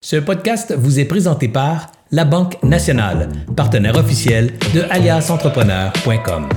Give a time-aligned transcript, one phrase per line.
[0.00, 6.48] Ce podcast vous est présenté par La Banque Nationale, partenaire officiel de aliasentrepreneur.com.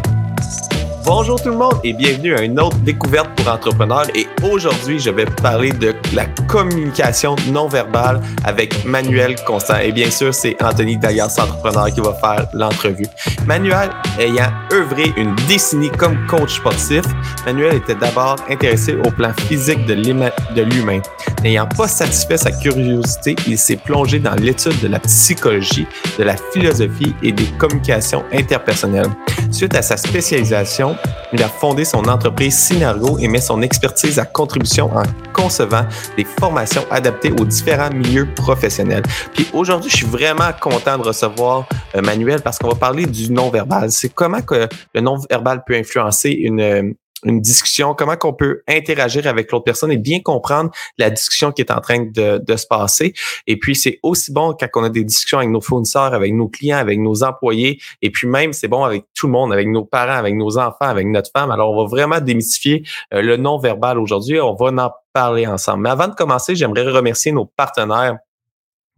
[1.04, 4.06] Bonjour tout le monde et bienvenue à une autre découverte pour entrepreneurs.
[4.16, 9.78] Et aujourd'hui, je vais parler de la communication non verbale avec Manuel Constant.
[9.78, 13.06] Et bien sûr, c'est Anthony d'Alias Entrepreneur qui va faire l'entrevue.
[13.46, 13.90] Manuel,
[14.20, 17.04] ayant œuvré une décennie comme coach sportif,
[17.46, 21.02] Manuel était d'abord intéressé au plan physique de l'humain.
[21.44, 25.88] N'ayant pas satisfait sa curiosité, il s'est plongé dans l'étude de la psychologie,
[26.20, 29.10] de la philosophie et des communications interpersonnelles.
[29.52, 30.96] Suite à sa spécialisation,
[31.34, 35.04] il a fondé son entreprise Synergo et met son expertise à contribution en
[35.34, 35.86] concevant
[36.18, 39.04] des formations adaptées aux différents milieux professionnels.
[39.34, 43.32] Puis aujourd'hui, je suis vraiment content de recevoir euh, Manuel parce qu'on va parler du
[43.32, 43.92] non-verbal.
[43.92, 49.52] C'est comment que le non-verbal peut influencer une, une discussion, comment qu'on peut interagir avec
[49.52, 53.14] l'autre personne et bien comprendre la discussion qui est en train de, se passer.
[53.48, 56.48] Et puis, c'est aussi bon quand on a des discussions avec nos fournisseurs, avec nos
[56.48, 59.86] clients, avec nos employés, et puis même, c'est bon avec tout le monde, avec nos
[59.86, 61.52] parents, avec nos enfants, avec notre femme.
[61.52, 64.40] Alors, on va vraiment démystifier euh, le non-verbal aujourd'hui.
[64.40, 65.84] On va en parler ensemble.
[65.84, 68.18] Mais avant de commencer, j'aimerais remercier nos partenaires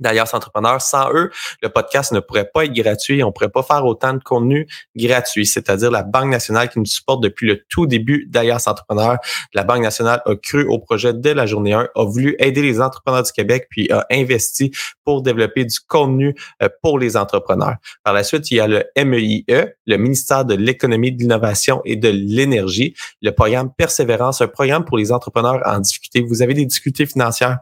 [0.03, 0.81] d'Alias Entrepreneurs.
[0.81, 3.23] Sans eux, le podcast ne pourrait pas être gratuit.
[3.23, 6.85] On ne pourrait pas faire autant de contenu gratuit, c'est-à-dire la Banque nationale qui nous
[6.85, 9.17] supporte depuis le tout début d'Alias Entrepreneurs.
[9.53, 12.81] La Banque nationale a cru au projet dès la journée 1, a voulu aider les
[12.81, 14.71] entrepreneurs du Québec, puis a investi
[15.03, 17.75] pour développer du contenu euh, pour les entrepreneurs.
[18.03, 21.81] Par la suite, il y a le MEIE, e, le ministère de l'économie, de l'innovation
[21.85, 26.21] et de l'énergie, le programme Persévérance, un programme pour les entrepreneurs en difficulté.
[26.21, 27.59] Vous avez des difficultés financières,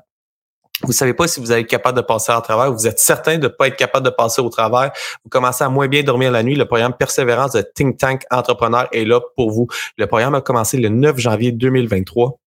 [0.84, 3.44] vous savez pas si vous être capable de passer au travail, vous êtes certain de
[3.44, 4.92] ne pas être capable de passer au travail,
[5.24, 8.88] vous commencez à moins bien dormir la nuit, le programme Persévérance de Think Tank Entrepreneur
[8.92, 9.68] est là pour vous.
[9.98, 12.38] Le programme a commencé le 9 janvier 2023.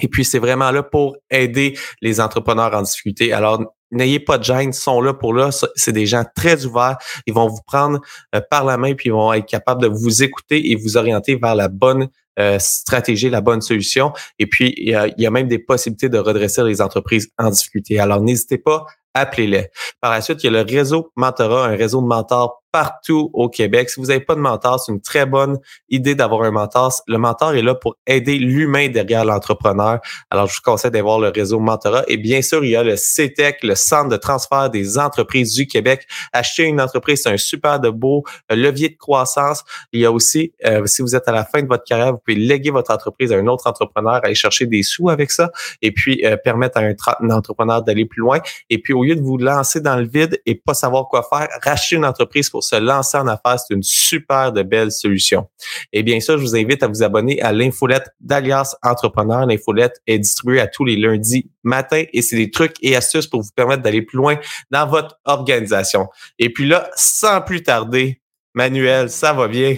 [0.00, 3.32] Et puis, c'est vraiment là pour aider les entrepreneurs en difficulté.
[3.32, 5.50] Alors, n'ayez pas de gêne, ils sont là pour là.
[5.76, 6.96] C'est des gens très ouverts.
[7.26, 8.00] Ils vont vous prendre
[8.34, 11.36] euh, par la main puis ils vont être capables de vous écouter et vous orienter
[11.36, 14.12] vers la bonne euh, stratégie, la bonne solution.
[14.38, 17.30] Et puis, il y, a, il y a même des possibilités de redresser les entreprises
[17.38, 17.98] en difficulté.
[17.98, 19.68] Alors, n'hésitez pas, appelez-les.
[20.00, 23.48] Par la suite, il y a le réseau Mentorat, un réseau de mentors partout au
[23.48, 23.90] Québec.
[23.90, 25.58] Si vous n'avez pas de mentor, c'est une très bonne
[25.90, 26.92] idée d'avoir un mentor.
[27.06, 30.00] Le mentor est là pour aider l'humain derrière l'entrepreneur.
[30.30, 32.04] Alors, je vous conseille d'avoir le réseau Mentorat.
[32.08, 35.66] Et bien sûr, il y a le CETEC, le Centre de transfert des entreprises du
[35.66, 36.06] Québec.
[36.32, 39.64] Acheter une entreprise, c'est un super de beau euh, levier de croissance.
[39.92, 42.18] Il y a aussi, euh, si vous êtes à la fin de votre carrière, vous
[42.24, 45.50] pouvez léguer votre entreprise à un autre entrepreneur, aller chercher des sous avec ça
[45.82, 48.40] et puis euh, permettre à un, un entrepreneur d'aller plus loin.
[48.70, 51.48] Et puis, au lieu de vous lancer dans le vide et pas savoir quoi faire,
[51.62, 55.48] racheter une entreprise pour se lancer en affaires, c'est une super de belle solution.
[55.92, 59.46] Et bien sûr, je vous invite à vous abonner à l'infolette d'Alias Entrepreneur.
[59.46, 63.42] L'infolette est distribuée à tous les lundis matin et c'est des trucs et astuces pour
[63.42, 64.36] vous permettre d'aller plus loin
[64.70, 66.08] dans votre organisation.
[66.38, 68.20] Et puis là, sans plus tarder,
[68.54, 69.76] Manuel, ça va bien?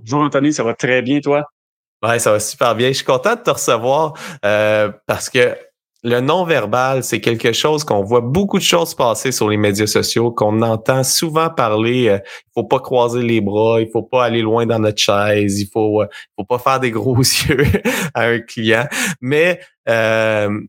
[0.00, 1.44] Bonjour Anthony, ça va très bien, toi?
[2.02, 2.88] Ouais, ça va super bien.
[2.88, 4.14] Je suis content de te recevoir
[4.44, 5.56] euh, parce que
[6.04, 10.30] le non-verbal, c'est quelque chose qu'on voit beaucoup de choses passer sur les médias sociaux,
[10.30, 12.08] qu'on entend souvent parler.
[12.08, 15.58] Euh, il faut pas croiser les bras, il faut pas aller loin dans notre chaise,
[15.60, 16.06] il faut, euh,
[16.36, 17.16] faut pas faire des gros
[17.48, 17.64] yeux
[18.12, 18.86] à un client.
[19.22, 20.60] Mais euh,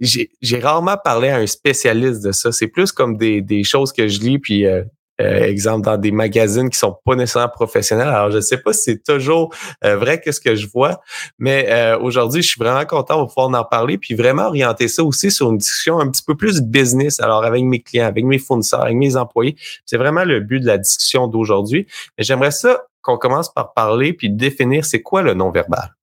[0.00, 2.50] j'ai rarement parlé à un spécialiste de ça.
[2.50, 4.64] C'est plus comme des, des choses que je lis, puis
[5.20, 8.08] euh, euh, exemple dans des magazines qui sont pas nécessairement professionnels.
[8.08, 9.54] Alors je sais pas si c'est toujours
[9.84, 11.00] euh, vrai que ce que je vois,
[11.38, 15.02] mais euh, aujourd'hui je suis vraiment content de pouvoir en parler puis vraiment orienter ça
[15.02, 17.20] aussi sur une discussion un petit peu plus business.
[17.20, 20.66] Alors avec mes clients, avec mes fournisseurs, avec mes employés, c'est vraiment le but de
[20.66, 21.86] la discussion d'aujourd'hui.
[22.18, 25.94] Mais j'aimerais ça qu'on commence par parler puis définir c'est quoi le non verbal.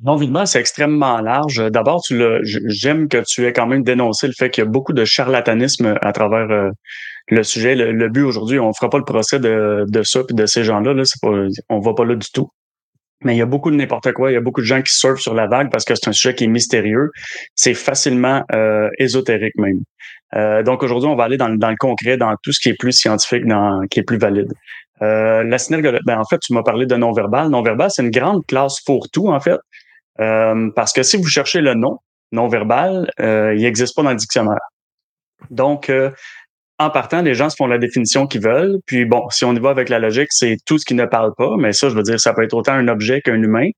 [0.00, 1.60] Non-verbal, c'est extrêmement large.
[1.72, 4.92] D'abord, tu j'aime que tu aies quand même dénoncé le fait qu'il y a beaucoup
[4.92, 6.70] de charlatanisme à travers
[7.30, 10.46] le sujet, le, but aujourd'hui, on fera pas le procès de, de ça puis de
[10.46, 10.94] ces gens-là.
[10.94, 11.18] Là, c'est
[11.68, 12.50] on va pas là du tout.
[13.24, 14.30] Mais il y a beaucoup de n'importe quoi.
[14.30, 16.12] Il y a beaucoup de gens qui surfent sur la vague parce que c'est un
[16.12, 17.10] sujet qui est mystérieux.
[17.56, 19.80] C'est facilement euh, ésotérique même.
[20.34, 22.78] Euh, donc aujourd'hui, on va aller dans, dans, le concret, dans tout ce qui est
[22.78, 24.52] plus scientifique, dans, qui est plus valide.
[25.02, 27.48] Euh, la synergie, ben, en fait, tu m'as parlé de non-verbal.
[27.48, 29.58] Non-verbal, c'est une grande classe pour tout, en fait.
[30.20, 31.98] Euh, parce que si vous cherchez le nom,
[32.32, 34.58] non-verbal, euh, il n'existe pas dans le dictionnaire.
[35.50, 36.10] Donc, euh,
[36.78, 38.78] en partant, les gens se font la définition qu'ils veulent.
[38.86, 41.32] Puis bon, si on y va avec la logique, c'est tout ce qui ne parle
[41.36, 41.56] pas.
[41.58, 43.70] Mais ça, je veux dire, ça peut être autant un objet qu'un humain.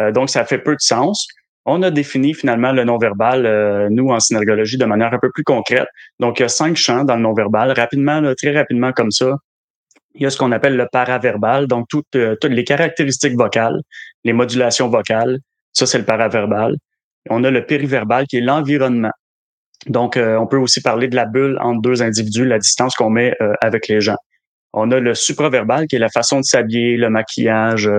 [0.00, 1.28] Euh, donc, ça fait peu de sens.
[1.64, 5.44] On a défini finalement le non-verbal, euh, nous, en synergologie, de manière un peu plus
[5.44, 5.86] concrète.
[6.18, 7.70] Donc, il y a cinq champs dans le non-verbal.
[7.72, 9.36] Rapidement, très rapidement comme ça,
[10.14, 13.80] il y a ce qu'on appelle le paraverbal, donc toutes, euh, toutes les caractéristiques vocales,
[14.24, 15.38] les modulations vocales.
[15.72, 16.74] Ça, c'est le paraverbal.
[17.28, 19.12] On a le périverbal qui est l'environnement.
[19.86, 23.34] Donc, on peut aussi parler de la bulle entre deux individus, la distance qu'on met
[23.62, 24.18] avec les gens.
[24.72, 27.90] On a le supraverbal qui est la façon de s'habiller, le maquillage,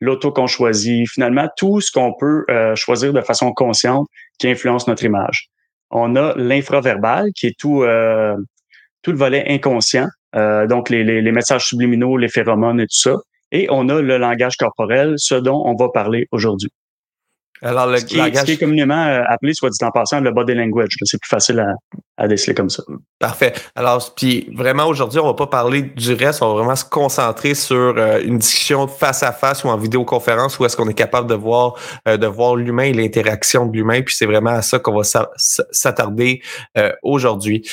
[0.00, 2.46] l'auto qu'on choisit, finalement tout ce qu'on peut
[2.76, 4.06] choisir de façon consciente
[4.38, 5.48] qui influence notre image.
[5.90, 7.84] On a l'infraverbal qui est tout
[9.02, 13.16] tout le volet inconscient, donc les, les, les, messages subliminaux, les phéromones et tout ça.
[13.52, 16.70] Et on a le langage corporel, ce dont on va parler aujourd'hui.
[17.64, 20.30] Alors, le ce, qui ce qui est communément euh, appelé, soit dit en passant, le
[20.30, 20.90] body language.
[21.02, 21.72] C'est plus facile à,
[22.22, 22.82] à, déceler comme ça.
[23.18, 23.52] Parfait.
[23.74, 27.54] Alors, puis vraiment, aujourd'hui, on va pas parler du reste, on va vraiment se concentrer
[27.54, 31.28] sur euh, une discussion face à face ou en vidéoconférence où est-ce qu'on est capable
[31.28, 31.74] de voir,
[32.06, 34.02] euh, de voir l'humain et l'interaction de l'humain.
[34.02, 36.42] Puis c'est vraiment à ça qu'on va s'attarder
[37.02, 37.66] aujourd'hui.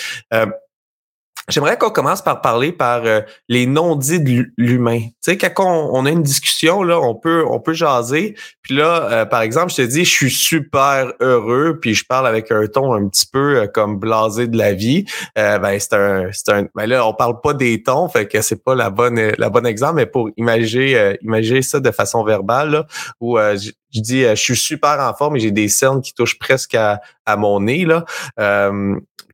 [1.50, 5.00] J'aimerais qu'on commence par parler par euh, les non-dits de l'humain.
[5.00, 8.36] Tu sais, quand on, a une discussion, là, on peut, on peut jaser.
[8.62, 12.28] Puis là, euh, par exemple, je te dis, je suis super heureux, puis je parle
[12.28, 15.06] avec un ton un petit peu euh, comme blasé de la vie.
[15.36, 16.68] ben, c'est un, c'est un.
[16.76, 19.66] Ben là, on parle pas des tons, fait que c'est pas la bonne, la bonne
[19.66, 22.88] exemple, mais pour imaginer, imaginer ça de façon verbale, là,
[23.20, 26.76] où je, dis, je suis super en forme et j'ai des cernes qui touchent presque
[26.76, 28.06] à, à mon nez, là.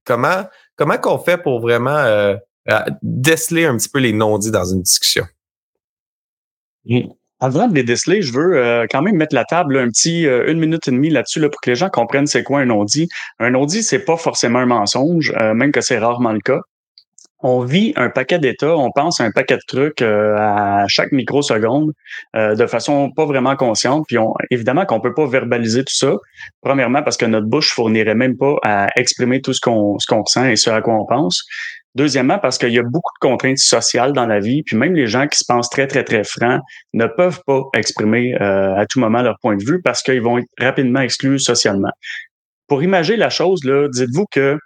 [0.06, 0.44] comment
[0.78, 2.36] Comment qu'on fait pour vraiment euh,
[3.02, 5.26] déceler un petit peu les non-dits dans une discussion?
[7.40, 10.50] Avant de les déceler, je veux euh, quand même mettre la table un petit euh,
[10.52, 13.10] une minute et demie là-dessus là, pour que les gens comprennent c'est quoi un non-dit.
[13.40, 16.62] Un non-dit, c'est pas forcément un mensonge, même que c'est rarement le cas
[17.48, 21.14] on vit un paquet d'états, on pense à un paquet de trucs euh, à chaque
[21.14, 21.94] microseconde
[22.36, 24.06] euh, de façon pas vraiment consciente.
[24.08, 26.14] Puis on, évidemment qu'on peut pas verbaliser tout ça.
[26.62, 30.24] Premièrement parce que notre bouche fournirait même pas à exprimer tout ce qu'on ce qu'on
[30.24, 31.46] ressent et ce à quoi on pense.
[31.96, 35.08] Deuxièmement, parce qu'il y a beaucoup de contraintes sociales dans la vie, puis même les
[35.08, 36.62] gens qui se pensent très, très, très francs
[36.94, 40.38] ne peuvent pas exprimer euh, à tout moment leur point de vue parce qu'ils vont
[40.38, 41.92] être rapidement exclus socialement.
[42.68, 44.60] Pour imaginer la chose, dites-vous que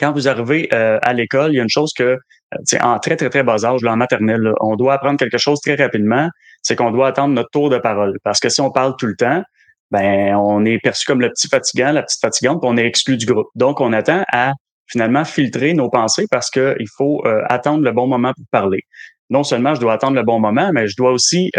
[0.00, 3.16] quand vous arrivez euh, à l'école, il y a une chose que, euh, en très,
[3.16, 6.28] très, très bas âge, là, en maternelle, on doit apprendre quelque chose très rapidement,
[6.62, 8.18] c'est qu'on doit attendre notre tour de parole.
[8.24, 9.42] Parce que si on parle tout le temps,
[9.90, 13.16] ben on est perçu comme le petit fatigant, la petite fatigante, puis on est exclu
[13.16, 13.48] du groupe.
[13.54, 14.52] Donc, on attend à
[14.86, 18.80] finalement filtrer nos pensées parce qu'il faut euh, attendre le bon moment pour parler.
[19.28, 21.52] Non seulement je dois attendre le bon moment, mais je dois aussi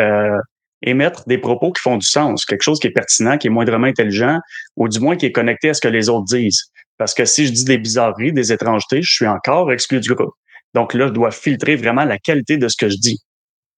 [0.82, 3.88] émettre des propos qui font du sens, quelque chose qui est pertinent, qui est moindrement
[3.88, 4.40] intelligent,
[4.76, 6.72] ou du moins qui est connecté à ce que les autres disent.
[7.02, 10.36] Parce que si je dis des bizarreries, des étrangetés, je suis encore exclu du groupe.
[10.76, 13.18] Donc là, je dois filtrer vraiment la qualité de ce que je dis.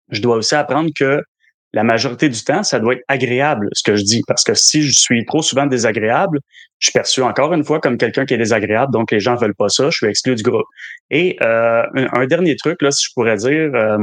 [0.10, 1.22] Je dois aussi apprendre que
[1.72, 4.24] la majorité du temps, ça doit être agréable ce que je dis.
[4.28, 6.40] Parce que si je suis trop souvent désagréable,
[6.80, 9.56] je suis perçu encore une fois comme quelqu'un qui est désagréable, donc les gens veulent
[9.56, 10.68] pas ça, je suis exclu du groupe.
[11.10, 14.00] Et euh, un, dernier truc, là, si je pourrais dire, euh,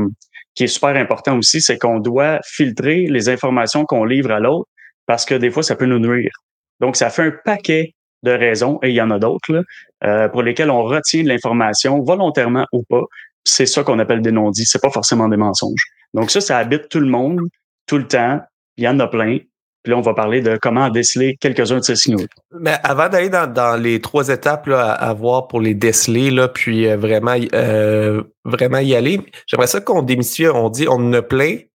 [0.54, 4.70] qui est super important aussi, c'est qu'on doit filtrer les informations qu'on livre à l'autre
[5.04, 6.32] parce que des fois, ça peut nous nuire.
[6.80, 9.64] Donc, ça fait un paquet de raisons, et il y en a d'autres,
[10.04, 13.02] euh, pour lesquelles on retient de l'information volontairement ou pas.
[13.44, 14.66] C'est ça qu'on appelle des non-dits.
[14.66, 15.84] C'est pas forcément des mensonges.
[16.14, 17.40] Donc ça, ça habite tout le monde,
[17.86, 18.40] tout le temps.
[18.76, 19.38] Il y en a plein.
[19.82, 22.20] Puis là, on va parler de comment déceler quelques-uns de ces signaux.
[22.60, 26.86] Mais avant d'aller dans, les trois étapes là, à, voir pour les déceler, là, puis
[26.86, 30.48] euh, vraiment, euh, vraiment y aller, j'aimerais ça qu'on démystifie.
[30.48, 31.69] On dit on ne plaît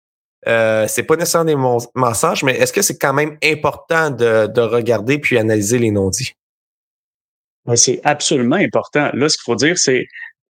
[0.46, 5.19] euh, c'est pas nécessairement des mensonges, mais est-ce que c'est quand même important de, regarder
[5.19, 6.32] puis analyser les non-dits?
[7.76, 9.10] C'est absolument important.
[9.15, 10.05] Là, ce qu'il faut dire, c'est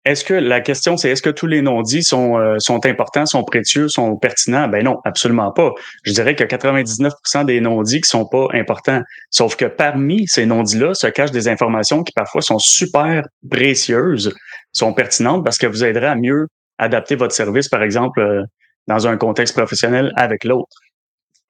[0.04, 3.44] est-ce que la question, c'est est-ce que tous les non-dits sont, euh, sont importants, sont
[3.44, 4.66] précieux, sont pertinents?
[4.66, 5.70] Ben non, absolument pas.
[6.04, 9.00] Je dirais que 99% des non-dits qui sont pas importants.
[9.30, 14.34] Sauf que parmi ces non-dits-là se cachent des informations qui parfois sont super précieuses,
[14.72, 18.42] sont pertinentes parce que vous aiderez à mieux adapter votre service, par exemple, euh,
[18.86, 20.76] dans un contexte professionnel avec l'autre.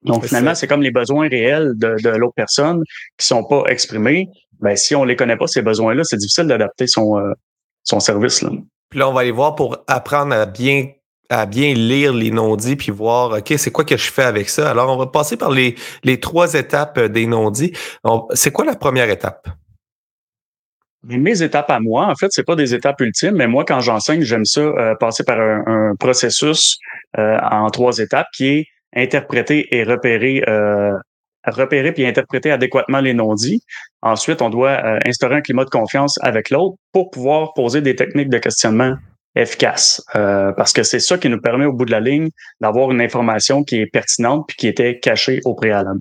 [0.03, 2.83] Donc, finalement, c'est comme les besoins réels de, de l'autre personne
[3.17, 4.27] qui sont pas exprimés.
[4.59, 7.31] Ben, si on les connaît pas, ces besoins-là, c'est difficile d'adapter son, euh,
[7.83, 8.41] son service.
[8.41, 8.49] Là.
[8.89, 10.89] Puis là, on va aller voir pour apprendre à bien
[11.29, 14.69] à bien lire les non-dits puis voir OK, c'est quoi que je fais avec ça?
[14.69, 17.73] Alors, on va passer par les, les trois étapes des non-dits.
[18.33, 19.47] C'est quoi la première étape?
[21.03, 24.21] Mes étapes à moi, en fait, c'est pas des étapes ultimes, mais moi, quand j'enseigne,
[24.21, 26.77] j'aime ça euh, passer par un, processus
[27.17, 30.93] euh, en trois étapes qui est interpréter et repérer, euh,
[31.45, 33.61] repérer puis interpréter adéquatement les non-dits.
[34.01, 38.29] Ensuite, on doit instaurer un climat de confiance avec l'autre pour pouvoir poser des techniques
[38.29, 38.95] de questionnement
[39.35, 39.99] efficaces.
[40.13, 42.29] parce que c'est ça qui nous permet au bout de la ligne
[42.61, 45.99] d'avoir une information qui est pertinente puis qui était cachée au préalable.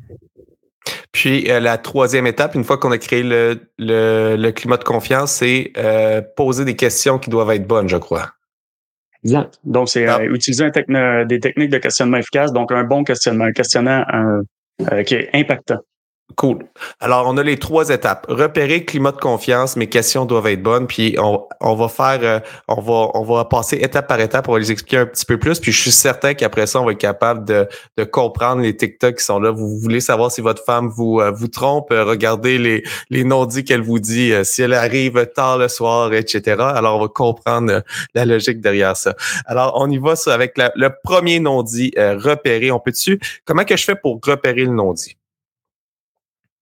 [1.13, 5.33] Puis euh, la troisième étape, une fois qu'on a créé le, le, climat de confiance,
[5.33, 8.31] c'est euh, poser des questions qui doivent être bonnes, je crois.
[9.25, 9.59] Exact.
[9.65, 14.05] Donc, c'est euh, utiliser des techniques de questionnement efficaces, donc un bon questionnement, un questionnement
[15.07, 15.79] qui est impactant.
[16.37, 16.67] Cool.
[17.01, 18.27] Alors, on a les trois étapes.
[18.29, 22.81] Repérer climat de confiance, mes questions doivent être bonnes, puis on, va faire, euh, on
[22.81, 25.59] va, on va passer étape par étape, on va les expliquer un petit peu plus,
[25.59, 27.69] puis je suis certain qu'après ça, on va être capable de,
[28.05, 29.51] comprendre les TikTok qui sont là.
[29.51, 33.83] Vous voulez savoir si votre femme vous, euh, trompe, euh, regardez les, les non-dits qu'elle
[33.83, 36.57] vous dit, si elle arrive tard le soir, etc.
[36.61, 37.83] Alors, on va comprendre
[38.15, 39.15] la logique derrière ça.
[39.47, 42.71] Alors, on y va avec le premier non-dit, repérer.
[42.71, 45.17] On peut-tu, comment que je fais pour repérer le non-dit?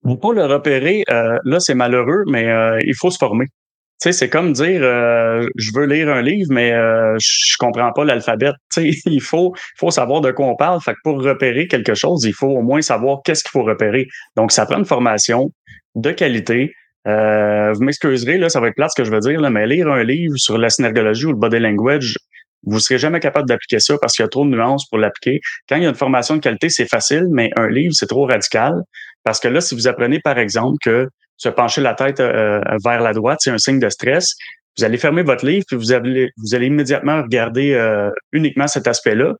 [0.02, 3.46] Pour le repérer, euh, là, c'est malheureux, mais euh, il faut se former.
[3.46, 6.70] Tu sais, c'est comme dire euh, je veux lire un livre, mais
[7.18, 8.50] je comprends pas l'alphabet.
[8.74, 10.80] Tu sais, il faut, faut savoir de quoi on parle.
[10.80, 14.06] Fait que pour repérer quelque chose, il faut au moins savoir qu'est-ce qu'il faut repérer.
[14.36, 15.50] Donc, ça prend une formation
[15.96, 16.72] de qualité.
[17.04, 19.88] vous m'excuserez, là, ça va être plate ce que je veux dire, là, mais lire
[19.88, 22.16] un livre sur la synergologie ou le body language,
[22.64, 25.40] vous serez jamais capable d'appliquer ça parce qu'il y a trop de nuances pour l'appliquer.
[25.68, 28.26] Quand il y a une formation de qualité, c'est facile, mais un livre, c'est trop
[28.26, 28.82] radical.
[29.24, 33.00] Parce que là, si vous apprenez, par exemple, que se pencher la tête euh, vers
[33.00, 34.34] la droite, c'est un signe de stress,
[34.78, 38.86] vous allez fermer votre livre, puis vous allez, vous allez immédiatement regarder euh, uniquement cet
[38.86, 39.34] aspect-là.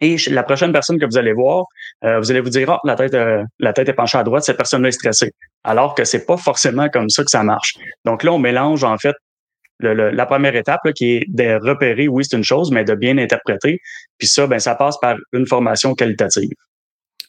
[0.00, 1.64] Et la prochaine personne que vous allez voir,
[2.04, 3.16] euh, vous allez vous dire, oh, la tête,
[3.58, 5.30] la tête est penchée à droite, cette personne-là est stressée.
[5.62, 7.74] Alors que c'est pas forcément comme ça que ça marche.
[8.04, 9.14] Donc là, on mélange en fait
[9.80, 13.80] la première étape qui est de repérer, oui, c'est une chose, mais de bien interpréter.
[14.18, 16.50] Puis ça, ben, ça passe par une formation qualitative.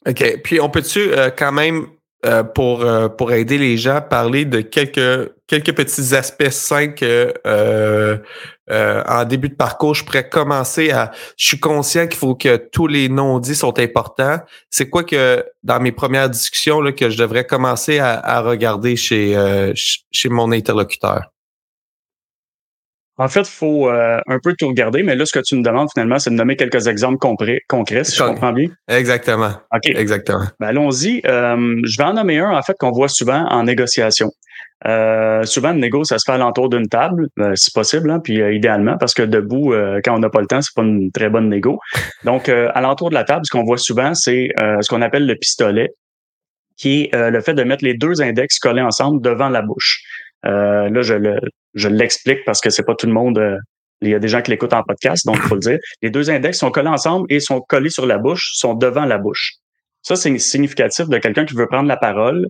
[0.08, 0.42] OK.
[0.44, 1.88] Puis on peut-tu euh, quand même,
[2.26, 7.34] euh, pour, euh, pour aider les gens, parler de quelques, quelques petits aspects simples
[8.68, 11.12] en début de parcours, je pourrais commencer à.
[11.38, 14.40] Je suis conscient qu'il faut que tous les non-dits sont importants.
[14.72, 18.96] C'est quoi que dans mes premières discussions là, que je devrais commencer à, à regarder
[18.96, 19.36] chez,
[19.76, 21.35] chez mon interlocuteur?
[23.18, 25.64] En fait, il faut euh, un peu tout regarder, mais là, ce que tu me
[25.64, 28.68] demandes finalement, c'est de nommer quelques exemples concrets, concrets si je comprends bien.
[28.90, 29.52] Exactement.
[29.74, 29.86] OK.
[29.86, 30.44] Exactement.
[30.60, 31.22] Ben, allons-y.
[31.26, 34.30] Euh, je vais en nommer un, en fait, qu'on voit souvent en négociation.
[34.86, 38.98] Euh, souvent, le négo, ça se fait alentour d'une table, si possible, hein, puis idéalement,
[38.98, 41.80] parce que debout, quand on n'a pas le temps, c'est pas une très bonne négo.
[42.26, 45.90] Donc, alentour de la table, ce qu'on voit souvent, c'est ce qu'on appelle le pistolet,
[46.76, 50.04] qui est le fait de mettre les deux index collés ensemble devant la bouche.
[50.46, 51.40] Euh, là, je le,
[51.74, 53.38] je l'explique parce que c'est pas tout le monde.
[53.38, 53.58] Euh,
[54.02, 55.80] il y a des gens qui l'écoutent en podcast, donc faut le dire.
[56.02, 59.18] Les deux index sont collés ensemble et sont collés sur la bouche, sont devant la
[59.18, 59.54] bouche.
[60.02, 62.48] Ça, c'est significatif de quelqu'un qui veut prendre la parole.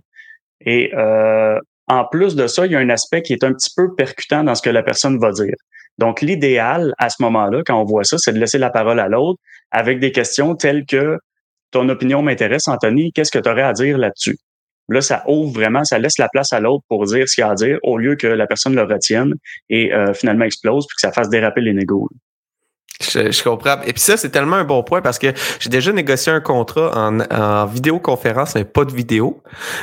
[0.60, 3.70] Et euh, en plus de ça, il y a un aspect qui est un petit
[3.74, 5.54] peu percutant dans ce que la personne va dire.
[5.98, 9.08] Donc, l'idéal à ce moment-là, quand on voit ça, c'est de laisser la parole à
[9.08, 11.18] l'autre avec des questions telles que
[11.70, 14.36] ton opinion m'intéresse, Anthony, qu'est-ce que tu aurais à dire là-dessus?
[14.88, 17.50] Là, ça ouvre vraiment, ça laisse la place à l'autre pour dire ce qu'il a
[17.50, 19.34] à dire au lieu que la personne le retienne
[19.68, 22.08] et euh, finalement explose puis que ça fasse déraper les négos.
[23.00, 23.82] Je, comprends.
[23.82, 25.26] Et puis ça, c'est tellement un bon point parce que
[25.60, 29.42] j'ai déjà négocié un contrat en, en vidéoconférence, mais pas de vidéo.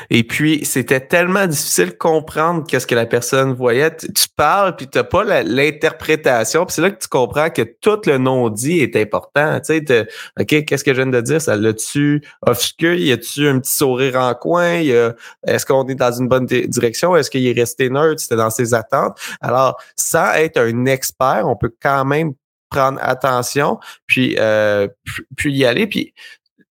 [0.09, 3.95] Et puis, c'était tellement difficile de comprendre qu'est-ce que la personne voyait.
[3.95, 6.65] Tu, parles, puis tu n'as pas l'interprétation.
[6.65, 9.59] Puis c'est là que tu comprends que tout le non-dit est important.
[9.59, 10.07] Tu sais,
[10.39, 11.39] OK, qu'est-ce que je viens de dire?
[11.39, 12.95] Ça l'a-tu obscur?
[12.95, 14.81] Y a-tu un petit sourire en coin?
[15.45, 17.15] Est-ce qu'on est dans une bonne direction?
[17.15, 18.21] Est-ce qu'il est resté neutre?
[18.21, 19.19] C'était dans ses attentes?
[19.39, 22.33] Alors, sans être un expert, on peut quand même
[22.73, 24.87] prendre attention, puis, euh,
[25.37, 25.87] puis y aller.
[25.87, 26.13] Puis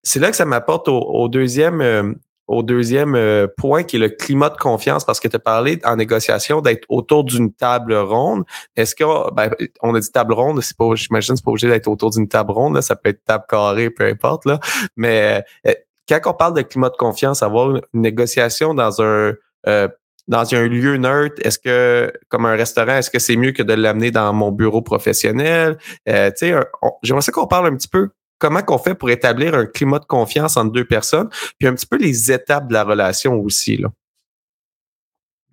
[0.02, 2.12] c'est là que ça m'apporte au, deuxième, euh,
[2.48, 5.78] au deuxième euh, point qui est le climat de confiance, parce que tu as parlé
[5.84, 8.44] en négociation d'être autour d'une table ronde.
[8.74, 11.88] Est-ce qu'on ben, on a dit table ronde, c'est pas, j'imagine, c'est pas obligé d'être
[11.88, 14.44] autour d'une table ronde, là, ça peut être table carrée, peu importe.
[14.44, 14.58] Là.
[14.96, 15.44] Mais
[16.08, 19.34] quand on parle de climat de confiance, avoir une négociation dans un
[20.32, 23.74] dans un lieu neutre, est-ce que, comme un restaurant, est-ce que c'est mieux que de
[23.74, 25.76] l'amener dans mon bureau professionnel?
[26.08, 26.30] Euh,
[27.02, 28.08] j'aimerais qu'on parle un petit peu
[28.38, 31.86] comment qu'on fait pour établir un climat de confiance entre deux personnes, puis un petit
[31.86, 33.88] peu les étapes de la relation aussi, là.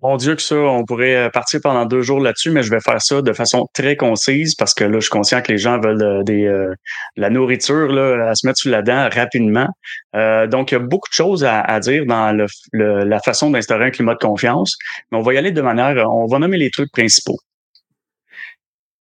[0.02, 2.80] Mon Dieu que ça, on pourrait euh, partir pendant deux jours là-dessus, mais je vais
[2.80, 5.78] faire ça de façon très concise parce que là, je suis conscient que les gens
[5.78, 6.74] veulent euh, des, euh,
[7.16, 9.68] la nourriture là, à se mettre sous la dent rapidement.
[10.14, 14.14] donc, il y a beaucoup de choses à, dire dans la façon d'instaurer un climat
[14.14, 14.76] de confiance,
[15.10, 17.38] mais on va y aller de manière, on va nommer les trucs principaux.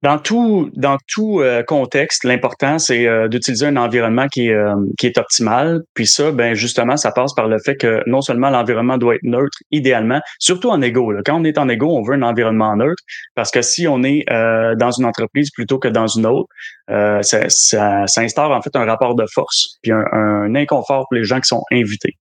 [0.03, 4.73] Dans tout, dans tout euh, contexte, l'important, c'est euh, d'utiliser un environnement qui est, euh,
[4.97, 5.83] qui est optimal.
[5.93, 9.23] Puis ça, ben justement, ça passe par le fait que non seulement l'environnement doit être
[9.23, 11.13] neutre, idéalement, surtout en égo.
[11.23, 13.03] Quand on est en égo, on veut un environnement neutre,
[13.35, 16.47] parce que si on est dans une entreprise plutôt que dans une autre,
[16.87, 21.15] ça, ça, ça, instaure en fait un rapport de force, puis un, un inconfort pour
[21.15, 22.15] les gens qui sont invités.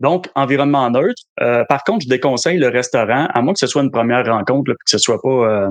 [0.00, 1.22] Donc, environnement neutre.
[1.68, 4.74] par contre, je déconseille le restaurant, à moins que ce soit une première rencontre, là,
[4.74, 5.70] que ce soit pas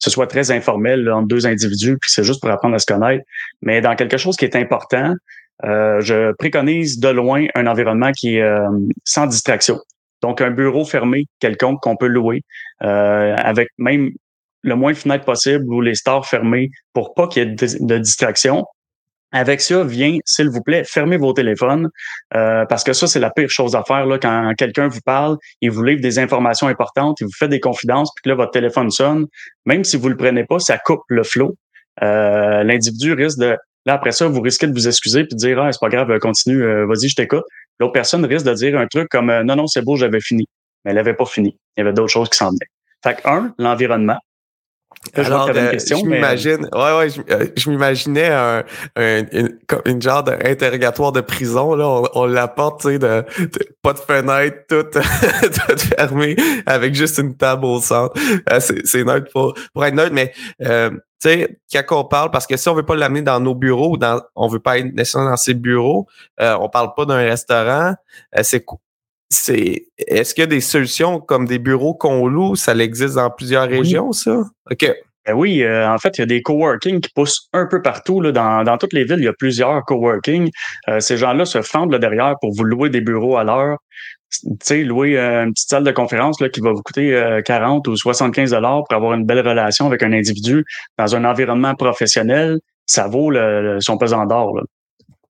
[0.00, 3.24] ce soit très informel entre deux individus, puis c'est juste pour apprendre à se connaître.
[3.62, 5.14] Mais dans quelque chose qui est important,
[5.62, 8.58] je préconise de loin un environnement qui est
[9.04, 9.78] sans distraction.
[10.22, 12.42] Donc, un bureau fermé quelconque qu'on peut louer,
[12.80, 14.10] avec même
[14.62, 17.86] le moins de fenêtres possible ou les stores fermés pour pas qu'il y ait de,
[17.86, 18.64] de distraction.
[19.32, 21.88] Avec ça, vient, s'il vous plaît, fermez vos téléphones,
[22.34, 25.36] euh, parce que ça, c'est la pire chose à faire là, quand quelqu'un vous parle,
[25.60, 28.50] il vous livre des informations importantes, il vous fait des confidences, puis que là, votre
[28.50, 29.26] téléphone sonne.
[29.66, 31.54] Même si vous le prenez pas, ça coupe le flot.
[32.02, 33.56] Euh, L'individu risque de...
[33.86, 36.18] Là, après ça, vous risquez de vous excuser puis de dire Ah, c'est pas grave,
[36.18, 37.44] continue, euh, vas-y, je t'écoute.
[37.78, 40.46] L'autre personne risque de dire un truc comme Non, non, c'est beau, j'avais fini.
[40.84, 41.56] Mais elle avait pas fini.
[41.76, 42.68] Il y avait d'autres choses qui s'en venaient.
[43.02, 44.18] Fait que, un, l'environnement.
[45.14, 48.64] Alors, euh, je m'imagine, ouais, ouais, je, euh, je m'imaginais un,
[48.96, 51.88] un, une, une, genre d'interrogatoire de prison, là.
[51.88, 53.24] On, on l'apporte, tu sais, de,
[53.82, 58.14] pas de fenêtre, tout, tout fermé, avec juste une table au centre.
[58.52, 62.46] Euh, c'est neutre pour, pour être neutre, mais, euh, tu sais, quand on parle, parce
[62.46, 65.30] que si on veut pas l'amener dans nos bureaux, dans, on veut pas être nécessairement
[65.30, 66.06] dans ses bureaux,
[66.40, 67.94] euh, on parle pas d'un restaurant,
[68.42, 68.64] c'est
[69.30, 72.56] c'est est-ce qu'il y a des solutions comme des bureaux qu'on loue?
[72.56, 74.42] Ça existe dans plusieurs régions, ça?
[74.70, 74.92] OK.
[75.26, 78.20] Ben oui, euh, en fait, il y a des coworking qui poussent un peu partout.
[78.20, 80.50] Là, dans, dans toutes les villes, il y a plusieurs coworking.
[80.88, 83.76] Euh, ces gens-là se fendent derrière pour vous louer des bureaux à l'heure.
[84.42, 87.86] Tu sais, louer euh, une petite salle de conférence là, qui va vous coûter 40
[87.86, 90.64] ou 75 dollars pour avoir une belle relation avec un individu
[90.98, 94.60] dans un environnement professionnel, ça vaut le, son pesant d'or.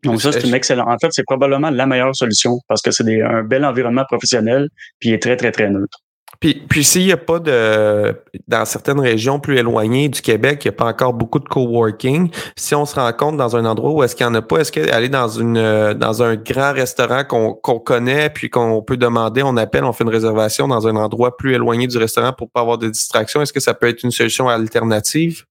[0.04, 0.88] Donc ça, c'est une excellente.
[0.88, 5.10] En fait, c'est probablement la meilleure solution parce que c'est un bel environnement professionnel puis
[5.10, 5.98] il est très, très, très neutre.
[6.38, 8.16] Puis, puis s'il n'y a pas de,
[8.48, 12.30] dans certaines régions plus éloignées du Québec, il n'y a pas encore beaucoup de coworking.
[12.56, 14.72] Si on se rencontre dans un endroit où est-ce qu'il n'y en a pas, est-ce
[14.72, 19.84] qu'aller dans une, dans un grand restaurant qu'on connaît, puis qu'on peut demander, on appelle,
[19.84, 22.88] on fait une réservation dans un endroit plus éloigné du restaurant pour pas avoir de
[22.88, 25.44] distraction, est-ce que ça peut être une solution alternative?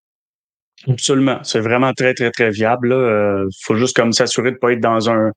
[0.87, 1.39] Absolument.
[1.43, 2.89] C'est vraiment très, très, très viable.
[2.89, 5.31] Il euh, faut juste comme s'assurer de ne pas être dans un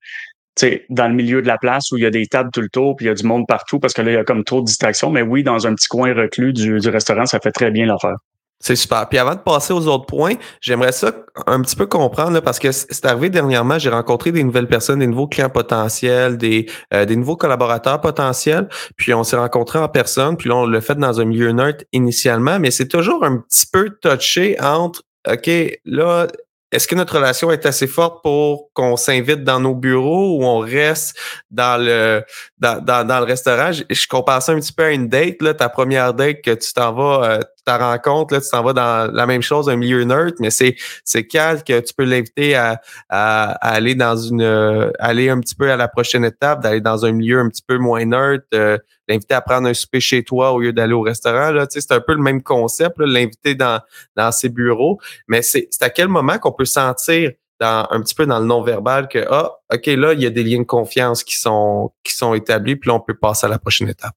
[0.90, 2.94] dans le milieu de la place où il y a des tables tout le tour,
[2.94, 4.60] puis il y a du monde partout parce que là, il y a comme trop
[4.60, 5.10] de distractions.
[5.10, 8.16] Mais oui, dans un petit coin reclus du, du restaurant, ça fait très bien l'affaire.
[8.62, 9.08] C'est super.
[9.08, 11.10] Puis avant de passer aux autres points, j'aimerais ça
[11.48, 15.08] un petit peu comprendre parce que c'est arrivé dernièrement, j'ai rencontré des nouvelles personnes, des
[15.08, 18.68] nouveaux clients potentiels, des, euh, des nouveaux collaborateurs potentiels.
[18.96, 21.84] Puis on s'est rencontrés en personne, puis là on l'a fait dans un milieu neutre
[21.92, 25.50] initialement, mais c'est toujours un petit peu touché entre OK,
[25.84, 26.26] là,
[26.72, 30.58] est-ce que notre relation est assez forte pour qu'on s'invite dans nos bureaux ou on
[30.60, 31.16] reste
[31.50, 32.24] dans le
[32.58, 33.72] dans, dans, le restaurant?
[33.72, 36.52] Je, je, compare ça un petit peu à une date, là, ta première date que
[36.52, 39.76] tu t'en vas, euh, ta rencontre, là, tu t'en vas dans la même chose, un
[39.76, 44.92] milieu neutre, mais c'est c'est calme que tu peux l'inviter à, à, aller dans une
[44.98, 47.78] aller un petit peu à la prochaine étape, d'aller dans un milieu un petit peu
[47.78, 51.50] moins neutre, euh, l'inviter à prendre un souper chez toi au lieu d'aller au restaurant.
[51.50, 53.80] Là, c'est un peu le même concept, l'inviter dans,
[54.16, 54.98] dans ses bureaux.
[55.28, 59.08] Mais c'est à quel moment qu'on peut sentir dans, un petit peu dans le non-verbal
[59.08, 62.34] que ah, OK, là, il y a des liens de confiance qui sont, qui sont
[62.34, 64.14] établis, puis là, on peut passer à la prochaine étape?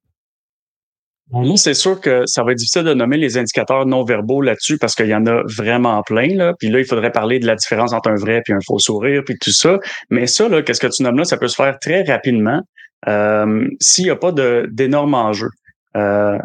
[1.32, 4.94] Moi, c'est sûr que ça va être difficile de nommer les indicateurs non-verbaux là-dessus parce
[4.94, 6.28] qu'il y en a vraiment plein.
[6.36, 6.54] Là.
[6.60, 9.24] Puis là, il faudrait parler de la différence entre un vrai et un faux sourire,
[9.26, 9.80] puis tout ça.
[10.12, 12.62] Mais ça, là, qu'est-ce que tu nommes là, ça peut se faire très rapidement
[13.08, 15.50] euh, s'il n'y a pas d'énormes enjeux.
[15.98, 16.38] Euh,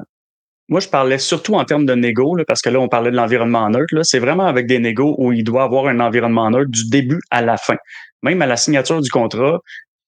[0.69, 3.69] moi, je parlais surtout en termes de négo, parce que là, on parlait de l'environnement
[3.69, 3.95] neutre.
[4.03, 7.43] C'est vraiment avec des négos où il doit avoir un environnement neutre du début à
[7.43, 7.77] la fin.
[8.23, 9.59] Même à la signature du contrat,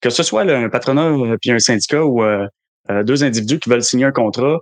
[0.00, 2.22] que ce soit un patronat euh, puis un syndicat ou
[2.88, 4.58] deux individus qui veulent signer un contrat,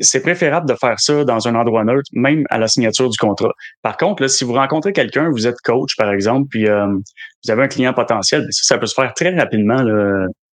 [0.00, 3.52] c'est préférable de faire ça dans un endroit neutre, même à la signature du contrat.
[3.82, 7.68] Par contre, si vous rencontrez quelqu'un, vous êtes coach, par exemple, puis vous avez un
[7.68, 9.84] client potentiel, ben, ça, peut se faire très rapidement.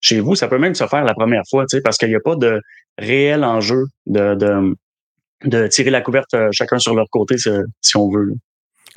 [0.01, 2.37] Chez vous, ça peut même se faire la première fois, parce qu'il n'y a pas
[2.37, 2.61] de
[2.99, 4.75] réel enjeu de, de,
[5.45, 8.33] de, tirer la couverte euh, chacun sur leur côté, si on veut.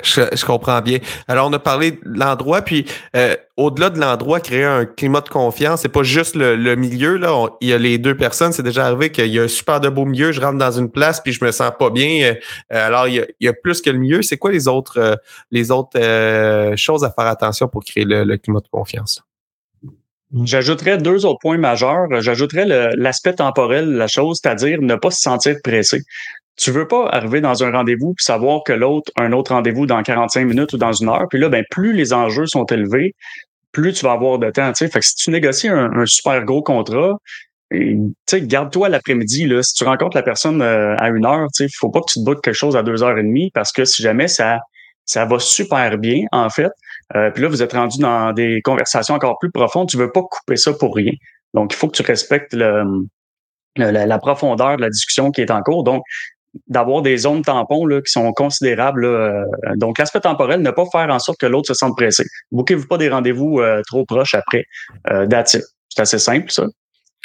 [0.02, 0.98] Je, comprends bien.
[1.28, 5.28] Alors, on a parlé de l'endroit, puis euh, au-delà de l'endroit, créer un climat de
[5.28, 7.16] confiance, c'est pas juste le, milieu.
[7.16, 8.52] Là, il y a les deux personnes.
[8.52, 10.32] C'est déjà arrivé qu'il y a un super de beau milieu.
[10.32, 12.34] Je rentre dans une place, puis je me sens pas bien.
[12.34, 12.34] Euh,
[12.86, 14.22] alors, il y, a, plus que le milieu.
[14.22, 15.98] C'est quoi les autres, les autres
[16.76, 19.22] choses à faire attention pour créer le climat de confiance?
[20.44, 22.06] J'ajouterais deux autres points majeurs.
[22.20, 22.64] J'ajouterais
[22.96, 26.02] l'aspect temporel de la chose, c'est-à-dire ne pas se sentir pressé.
[26.56, 30.02] Tu veux pas arriver dans un rendez-vous puis savoir que l'autre un autre rendez-vous dans
[30.02, 31.26] 45 minutes ou dans une heure.
[31.30, 33.14] Puis là, ben, plus les enjeux sont élevés,
[33.72, 34.72] plus tu vas avoir de temps.
[34.74, 37.16] Fait que si tu négocies un, super gros contrat,
[37.70, 39.48] garde-toi l'après-midi.
[39.62, 42.24] Si tu rencontres la personne euh, à une heure, il faut pas que tu te
[42.24, 44.58] bookes quelque chose à deux heures et demie parce que si jamais ça,
[45.06, 46.70] ça va super bien, en fait,
[47.16, 49.88] euh, puis là, vous êtes rendu dans des conversations encore plus profondes.
[49.88, 51.12] Tu veux pas couper ça pour rien.
[51.54, 53.06] Donc, il faut que tu respectes le,
[53.76, 55.84] la, profondeur de la discussion qui est en cours.
[55.84, 56.02] Donc,
[56.66, 59.04] d'avoir des zones tampons là, qui sont considérables.
[59.04, 59.44] Euh,
[59.76, 62.24] donc, l'aspect temporel, ne pas faire en sorte que l'autre se sente pressé.
[62.50, 64.64] Bouquez-vous pas des rendez-vous euh, trop proches après.
[65.10, 65.62] Euh, C'est
[65.98, 66.66] assez simple, ça.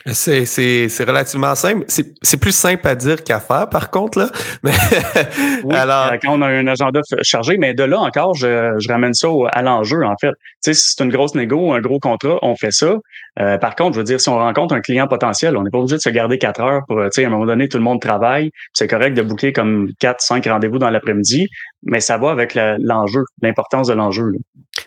[0.05, 1.83] C'est, c'est, c'est relativement simple.
[1.87, 4.29] C'est, c'est plus simple à dire qu'à faire, par contre, là.
[4.63, 6.13] Mais alors...
[6.13, 9.27] Euh, quand on a un agenda chargé, mais de là encore, je, je ramène ça
[9.51, 10.31] à l'enjeu, en fait.
[10.31, 12.95] Tu sais, si c'est une grosse négo, un gros contrat, on fait ça.
[13.39, 15.77] Euh, par contre, je veux dire, si on rencontre un client potentiel, on n'est pas
[15.77, 17.83] obligé de se garder quatre heures pour, tu sais, à un moment donné, tout le
[17.83, 18.51] monde travaille.
[18.73, 21.47] C'est correct de boucler comme quatre, cinq rendez-vous dans l'après-midi,
[21.83, 24.33] mais ça va avec l'enjeu, l'importance de l'enjeu.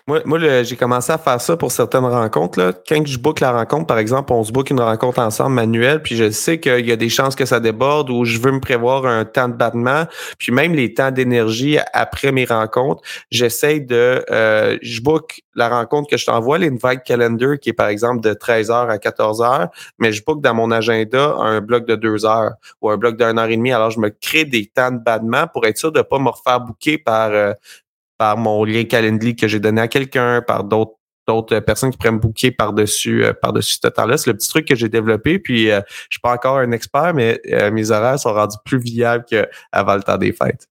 [0.07, 2.59] Moi, moi j'ai commencé à faire ça pour certaines rencontres.
[2.59, 2.73] Là.
[2.89, 6.17] Quand je book la rencontre, par exemple, on se book une rencontre ensemble manuelle, puis
[6.17, 9.07] je sais qu'il y a des chances que ça déborde ou je veux me prévoir
[9.07, 10.05] un temps de battement,
[10.39, 14.25] puis même les temps d'énergie après mes rencontres, j'essaie de...
[14.31, 18.35] Euh, je book la rencontre que je t'envoie, l'invite calendar, qui est par exemple de
[18.41, 22.91] 13h à 14h, mais je book dans mon agenda un bloc de 2 heures ou
[22.91, 23.73] un bloc d'une heure et demie.
[23.73, 26.29] Alors, je me crée des temps de battement pour être sûr de ne pas me
[26.29, 27.53] refaire booker par, euh,
[28.19, 31.01] par mon lien Calendly que j'ai donné à quelqu'un, par d'autres
[31.31, 34.17] d'autres personnes qui prennent booker par-dessus euh, par-dessus ce temps-là.
[34.17, 35.39] C'est le petit truc que j'ai développé.
[35.39, 38.79] Puis euh, je suis pas encore un expert, mais euh, mes horaires sont rendus plus
[38.79, 40.70] viables qu'avant le temps des fêtes.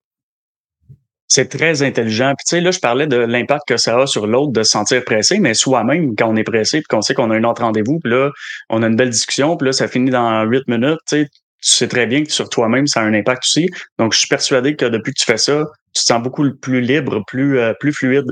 [1.29, 2.33] C'est très intelligent.
[2.37, 4.71] Puis tu sais, là, je parlais de l'impact que ça a sur l'autre de se
[4.71, 7.61] sentir pressé, mais soi-même, quand on est pressé, puis qu'on sait qu'on a un autre
[7.61, 8.31] rendez-vous, puis là,
[8.69, 11.29] on a une belle discussion, puis là, ça finit dans huit minutes, tu sais,
[11.61, 13.69] tu sais très bien que sur toi-même, ça a un impact aussi.
[13.97, 16.81] Donc, je suis persuadé que depuis que tu fais ça, tu te sens beaucoup plus
[16.81, 18.31] libre, plus, euh, plus fluide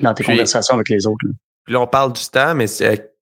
[0.00, 1.26] dans tes conversations avec les autres.
[1.64, 2.66] Puis là, on parle du temps, mais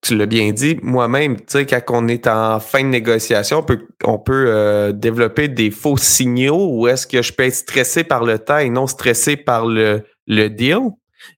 [0.04, 3.62] tu l'as bien dit, moi-même, tu sais, quand on est en fin de négociation, on
[3.62, 8.04] peut, on peut euh, développer des faux signaux où est-ce que je peux être stressé
[8.04, 10.90] par le temps et non stressé par le, le deal.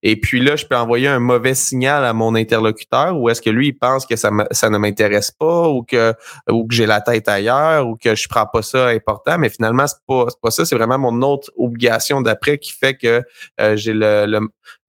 [0.03, 3.51] Et puis là, je peux envoyer un mauvais signal à mon interlocuteur ou est-ce que
[3.51, 6.13] lui, il pense que ça, ça ne m'intéresse pas ou que,
[6.51, 9.39] ou que j'ai la tête ailleurs ou que je prends pas ça important.
[9.39, 10.65] Mais finalement, c'est pas, pas ça.
[10.65, 13.23] C'est vraiment mon autre obligation d'après qui fait que
[13.61, 14.41] euh, j'ai le,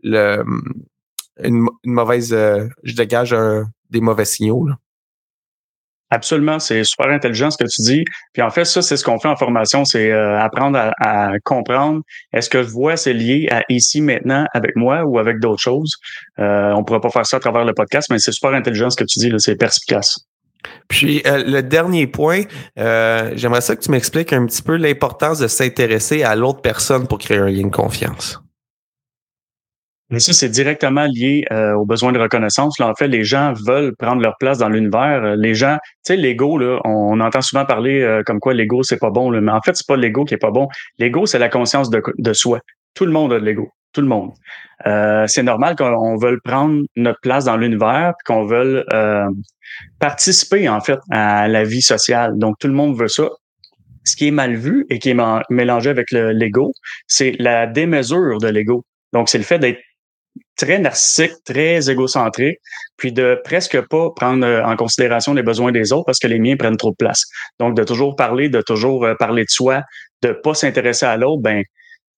[0.02, 0.44] le,
[1.44, 3.36] une, mauvaise, euh, je dégage
[3.90, 4.66] des mauvais signaux.
[4.68, 4.76] Là.
[6.10, 8.06] Absolument, c'est super intelligent ce que tu dis.
[8.32, 12.02] Puis en fait, ça, c'est ce qu'on fait en formation, c'est euh, apprendre à, comprendre
[12.32, 15.96] est-ce que je vois c'est lié à ici maintenant avec moi ou avec d'autres choses?
[16.40, 18.96] Euh, on pourrait pas faire ça à travers le podcast, mais c'est super intelligent ce
[18.96, 20.20] que tu dis, c'est perspicace.
[20.88, 22.44] Puis euh, le dernier point,
[22.78, 27.18] j'aimerais ça que tu m'expliques un petit peu l'importance de s'intéresser à l'autre personne pour
[27.18, 28.40] créer un lien de confiance.
[30.10, 32.80] Mais ça, c'est directement lié euh, aux besoins de reconnaissance.
[32.80, 35.24] Là, en fait, les gens veulent prendre leur place dans l'univers.
[35.24, 38.84] Euh, les gens, tu sais, l'ego, là, on, entend souvent parler euh, comme quoi l'ego,
[38.84, 39.30] c'est pas bon.
[39.30, 40.70] Là, mais en fait, c'est pas l'ego qui est pas bon.
[40.98, 42.60] L'ego, c'est la conscience de, de, soi.
[42.94, 43.70] Tout le monde a de l'ego.
[43.94, 44.32] Tout le monde.
[45.28, 48.84] c'est normal qu'on veuille prendre notre place dans l'univers, puis qu'on veuille
[50.00, 52.38] participer, en fait, à la vie sociale.
[52.38, 53.28] Donc, tout le monde veut ça.
[54.04, 55.18] Ce qui est mal vu et qui est
[55.50, 56.74] mélangé avec l'ego,
[57.08, 58.86] c'est la démesure de l'ego.
[59.14, 59.80] Donc, c'est le fait d'être
[60.58, 62.58] très narcissique, très égocentrique,
[62.98, 66.40] puis de presque pas prendre euh, en considération les besoins des autres parce que les
[66.40, 67.24] miens prennent trop de place.
[67.60, 69.84] Donc, de toujours parler, de toujours euh, parler de soi,
[70.22, 71.64] de pas s'intéresser à l'autre, ben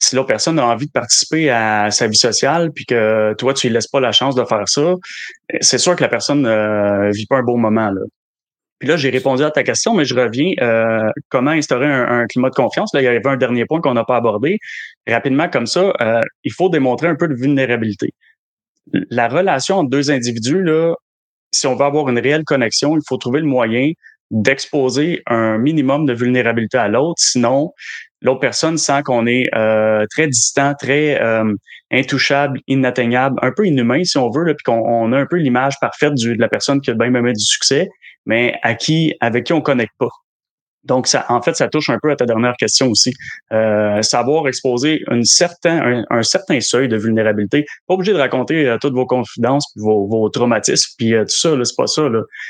[0.01, 3.67] si l'autre personne a envie de participer à sa vie sociale, puis que toi, tu
[3.67, 4.95] lui laisses pas la chance de faire ça,
[5.59, 7.89] c'est sûr que la personne ne vit pas un beau moment.
[7.89, 8.01] Là.
[8.79, 10.53] Puis là, j'ai répondu à ta question, mais je reviens.
[10.61, 12.93] Euh, comment instaurer un, climat de confiance?
[12.93, 14.57] Là, il y avait un dernier point qu'on n'a pas abordé.
[15.05, 18.13] Rapidement, comme ça, euh, il faut démontrer un peu de vulnérabilité.
[19.09, 20.95] La relation entre deux individus, là,
[21.51, 23.91] si on veut avoir une réelle connexion, il faut trouver le moyen
[24.31, 27.19] d'exposer un minimum de vulnérabilité à l'autre.
[27.19, 27.71] Sinon,
[28.21, 31.19] l'autre personne sent qu'on est euh, très distant, très
[31.91, 36.13] intouchable, inatteignable, un peu inhumain si on veut, puis qu'on a un peu l'image parfaite
[36.13, 37.89] de la personne qui a bien même du succès
[38.29, 40.09] mais à qui, avec qui on connecte pas.
[40.83, 43.13] Donc, ça, en fait, ça touche un peu à ta dernière question aussi.
[43.51, 47.65] Euh, savoir exposer une certain, un, certain seuil de vulnérabilité.
[47.87, 51.51] Pas obligé de raconter euh, toutes vos confidences, vos, vos traumatismes, puis euh, tout ça,
[51.63, 52.07] c'est pas ça.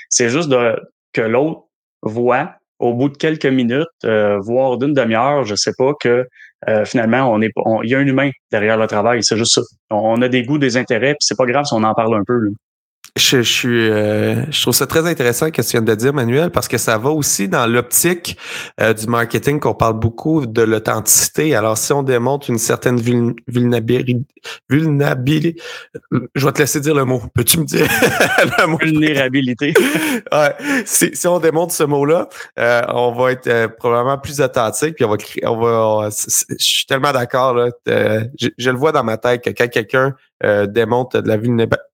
[0.09, 0.79] C'est juste de,
[1.13, 1.63] que l'autre
[2.01, 6.25] voit au bout de quelques minutes, voire d'une demi-heure, je sais pas, que
[6.85, 7.51] finalement, on est,
[7.83, 9.21] il y a un humain derrière le travail.
[9.21, 9.61] C'est juste ça.
[9.89, 12.23] On, a des goûts, des intérêts, puis c'est pas grave si on en parle un
[12.25, 12.37] peu.
[12.37, 12.51] Là.
[13.17, 16.13] Je, je, suis, euh, je trouve ça très intéressant ce que tu viens de dire,
[16.13, 18.38] Manuel, parce que ça va aussi dans l'optique
[18.80, 21.56] euh, du marketing qu'on parle beaucoup de l'authenticité.
[21.56, 24.17] Alors, si on démontre une certaine vulnérabilité,
[24.69, 25.56] vulnérabilité,
[26.36, 27.22] je vais te laisser dire le mot.
[27.34, 27.88] Peux-tu me dire?
[28.60, 28.78] Le mot?
[28.78, 29.74] Vulnérabilité.
[30.32, 30.84] ouais.
[30.86, 35.10] Si, si, on démontre ce mot-là, euh, on va être probablement plus authentique, puis on
[35.10, 37.69] va, on va, je suis tellement d'accord là.
[37.88, 40.15] Je, je, le vois dans ma tête que quand quelqu'un
[40.67, 41.88] démontre de la vulnérabilité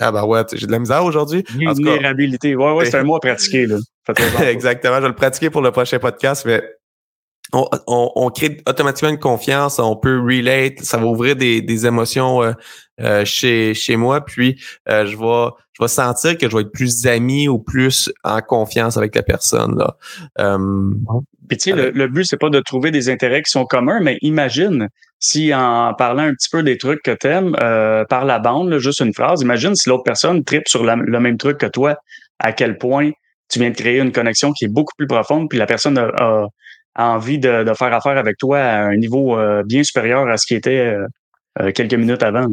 [0.00, 1.44] ah, bah ouais, j'ai de la misère aujourd'hui.
[1.50, 2.56] Vulnérabilité.
[2.56, 3.76] Ouais, ouais, c'est un mot à pratiquer, là.
[4.42, 4.96] Exactement.
[4.96, 6.62] Je vais le pratiquer pour le prochain podcast, mais
[7.52, 12.52] on, crée automatiquement une confiance, on peut relate, ça va ouvrir des, des émotions euh,
[13.00, 16.72] euh, chez, chez moi, puis euh, je vais je vais sentir que je vais être
[16.72, 19.76] plus ami ou plus en confiance avec la personne.
[19.76, 19.96] Là.
[21.48, 23.98] puis tu sais, le, le, but, c'est pas de trouver des intérêts qui sont communs,
[24.00, 27.56] mais imagine si en parlant un petit peu des trucs que tu aimes
[28.08, 31.58] par la bande, juste une phrase, imagine si l'autre personne tripe sur le même truc
[31.58, 31.96] que toi,
[32.38, 33.10] à quel point
[33.48, 35.98] tu viens de créer une connexion qui est beaucoup plus profonde, puis la personne
[36.94, 40.46] a envie de, faire affaire avec toi à un niveau euh, bien supérieur à ce
[40.46, 41.06] qui était euh,
[41.60, 42.46] euh, quelques minutes avant.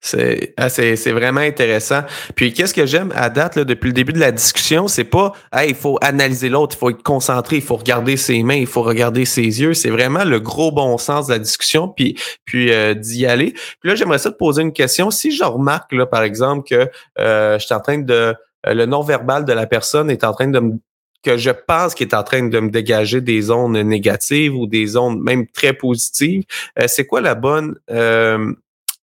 [0.00, 2.02] C'est c'est vraiment intéressant.
[2.34, 5.32] Puis qu'est-ce que j'aime à date là, depuis le début de la discussion, c'est pas
[5.66, 8.82] il faut analyser l'autre, il faut être concentré, il faut regarder ses mains, il faut
[8.82, 9.74] regarder ses yeux.
[9.74, 13.52] C'est vraiment le gros bon sens de la discussion, puis puis d'y aller.
[13.52, 15.10] Puis là, j'aimerais ça te poser une question.
[15.10, 18.34] Si je remarque là, par exemple, que je suis en train de
[18.66, 20.78] le non-verbal de la personne est en train de me
[21.22, 24.96] que je pense qu'il est en train de me dégager des ondes négatives ou des
[24.96, 26.44] ondes même très positives.
[26.78, 28.52] Euh, c'est quoi la bonne euh,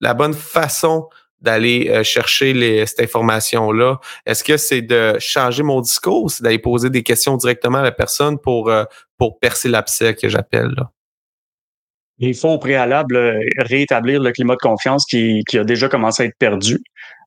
[0.02, 1.08] la bonne façon
[1.42, 4.00] d'aller euh, chercher les, cette information-là?
[4.26, 7.92] Est-ce que c'est de changer mon discours, c'est d'aller poser des questions directement à la
[7.92, 8.72] personne pour,
[9.18, 10.76] pour percer l'abcès que j'appelle?
[12.20, 16.38] Il faut au préalable rétablir le climat de confiance qui, a déjà commencé à être
[16.40, 16.80] perdu.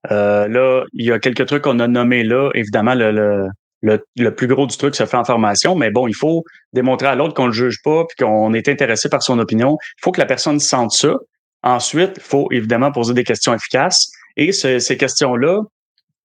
[0.09, 2.51] là, il y a quelques trucs qu'on a nommés là.
[2.55, 3.49] Évidemment, le
[3.83, 7.15] le, plus gros du truc se fait en formation, mais bon, il faut démontrer à
[7.15, 9.79] l'autre qu'on ne le juge pas puis qu'on est intéressé par son opinion.
[9.99, 11.15] Il faut que la personne sente ça.
[11.63, 14.11] Ensuite, il faut évidemment poser des questions efficaces.
[14.37, 15.61] Et ces questions-là,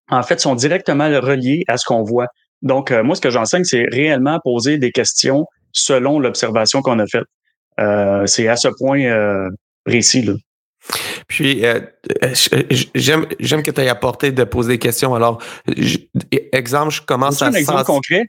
[0.10, 2.28] en fait, sont directement reliées à ce qu'on voit.
[2.62, 7.08] Donc, euh, moi, ce que j'enseigne, c'est réellement poser des questions selon l'observation qu'on a
[7.08, 7.26] faite.
[7.80, 9.50] Euh, c'est à ce point euh,
[9.84, 10.22] précis.
[10.22, 10.34] Là.
[11.28, 11.80] Puis, euh,
[12.24, 12.34] euh,
[12.94, 15.16] j'aime, j'aime que tu aies apporté de poser des questions.
[15.16, 15.42] Alors,
[16.52, 17.48] exemple, je commence à.
[17.48, 18.26] un exemple concret?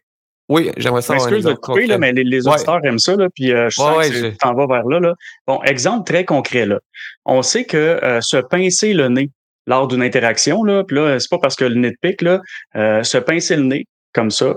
[0.49, 1.27] Oui, j'aimerais savoir.
[1.27, 4.31] Excuse de couper, là, mais les, auditeurs aiment ça, là, puis euh, je sens que
[4.31, 5.15] tu t'en vas vers là, là.
[5.47, 6.79] Bon, exemple très concret, là.
[7.25, 9.31] On sait que se pincer le nez
[9.67, 12.41] lors d'une interaction, là, puis là, c'est pas parce que le nez te pique, là,
[12.75, 14.55] se pincer le nez, comme ça,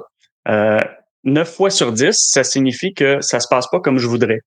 [1.23, 4.41] neuf fois sur dix, ça signifie que ça se passe pas comme je voudrais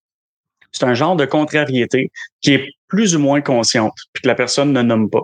[0.73, 4.73] c'est un genre de contrariété qui est plus ou moins consciente, puis que la personne
[4.73, 5.23] ne nomme pas.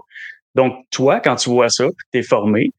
[0.56, 2.70] Donc, toi, quand tu vois ça, tu es formé,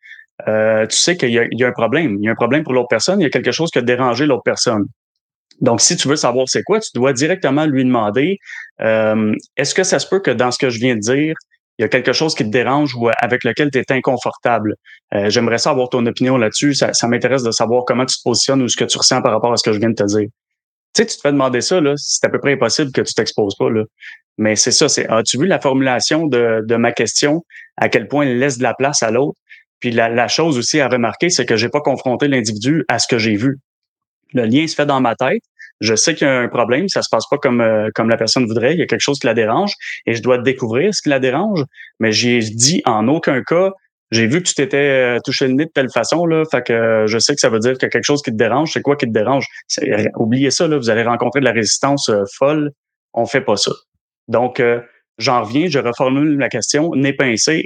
[0.48, 2.16] euh, tu sais qu'il y, a un problème.
[2.20, 3.82] Il y a un problème pour l'autre personne, il y a quelque chose qui a
[3.82, 4.86] dérangé l'autre personne.
[5.60, 8.38] Donc, si tu veux savoir c'est quoi, tu dois directement lui demander
[8.80, 11.34] euh, est-ce que ça se peut que dans ce que je viens de dire,
[11.78, 14.74] il y a quelque chose qui te dérange ou avec lequel tu es inconfortable?
[15.14, 16.74] Euh, j'aimerais savoir ton opinion là-dessus.
[16.74, 19.32] Ça, ça m'intéresse de savoir comment tu te positionnes ou ce que tu ressens par
[19.32, 20.28] rapport à ce que je viens de te dire.
[20.92, 23.14] Tu sais, tu te fais demander ça, là, c'est à peu près impossible que tu
[23.14, 23.70] t'exposes pas.
[23.70, 23.84] Là.
[24.38, 27.44] Mais c'est ça, c'est as-tu vu la formulation de, de ma question,
[27.76, 29.38] à quel point elle laisse de la place à l'autre?
[29.80, 33.18] Puis la, chose aussi à remarquer, c'est que j'ai pas confronté l'individu à ce que
[33.18, 33.58] j'ai vu.
[34.34, 35.42] Le lien se fait dans ma tête.
[35.80, 38.18] Je sais qu'il y a un problème, ça se passe pas comme euh, comme la
[38.18, 38.74] personne voudrait.
[38.74, 39.72] Il y a quelque chose qui la dérange
[40.06, 41.64] et je dois découvrir ce qui la dérange.
[41.98, 43.72] Mais j'ai dit en aucun cas,
[44.10, 46.72] j'ai vu que tu t'étais euh, touché le nez de telle façon, là, fait que
[46.74, 48.72] euh, je sais que ça veut dire qu'il y a quelque chose qui te dérange.
[48.74, 49.46] C'est quoi qui te dérange?
[50.16, 52.72] Oubliez ça, là, vous allez rencontrer de la résistance folle.
[53.14, 53.72] On fait pas ça.
[54.28, 54.62] Donc,
[55.18, 56.94] j'en reviens, je reformule la question.
[56.94, 57.62] Nez pincé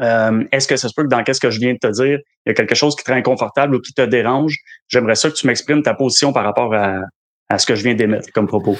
[0.00, 2.18] égale est-ce que ça se peut que dans qu'est-ce que je viens de te dire,
[2.46, 4.56] il y a quelque chose qui te rend inconfortable ou qui te dérange?
[4.88, 7.00] J'aimerais ça que tu m'exprimes ta position par rapport à,
[7.48, 8.76] à ce que je viens d'émettre comme propos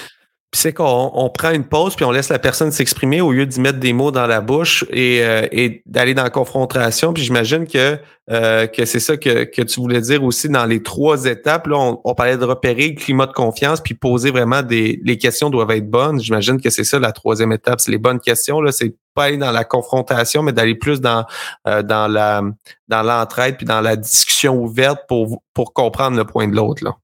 [0.52, 3.60] c'est qu'on on prend une pause puis on laisse la personne s'exprimer au lieu d'y
[3.60, 7.12] mettre des mots dans la bouche et, euh, et d'aller dans la confrontation.
[7.12, 7.98] Puis j'imagine que
[8.30, 11.68] euh, que c'est ça que, que tu voulais dire aussi dans les trois étapes.
[11.68, 15.18] Là, on, on, parlait de repérer le climat de confiance puis poser vraiment des les
[15.18, 16.20] questions doivent être bonnes.
[16.20, 18.60] J'imagine que c'est ça la troisième étape, c'est les bonnes questions.
[18.60, 21.24] Là, c'est pas aller dans la confrontation, mais d'aller plus dans
[21.66, 22.42] euh, dans la
[22.88, 26.84] dans l'entraide puis dans la discussion ouverte pour pour comprendre le point de l'autre.
[26.84, 26.96] Là.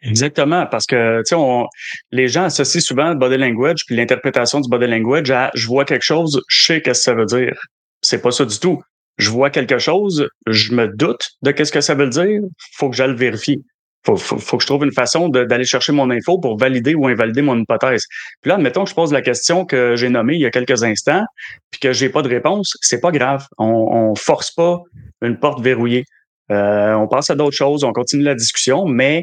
[0.00, 1.66] Exactement, parce que tu sais,
[2.12, 5.84] les gens associent souvent le body language puis l'interprétation du body language à je vois
[5.84, 7.58] quelque chose, je sais qu'est-ce que ça veut dire.
[8.00, 8.80] C'est pas ça du tout.
[9.16, 12.40] Je vois quelque chose, je me doute de qu'est-ce que ça veut dire,
[12.76, 13.60] faut que j'aille le vérifier.
[14.16, 17.42] Faut, faut, que je trouve une façon d'aller chercher mon info pour valider ou invalider
[17.42, 18.04] mon hypothèse.
[18.40, 20.82] Puis là, admettons que je pose la question que j'ai nommée il y a quelques
[20.82, 21.24] instants,
[21.70, 23.46] puis que j'ai pas de réponse, c'est pas grave.
[23.58, 24.80] On, on force pas
[25.20, 26.04] une porte verrouillée.
[26.50, 29.22] Euh, on passe à d'autres choses, on continue la discussion, mais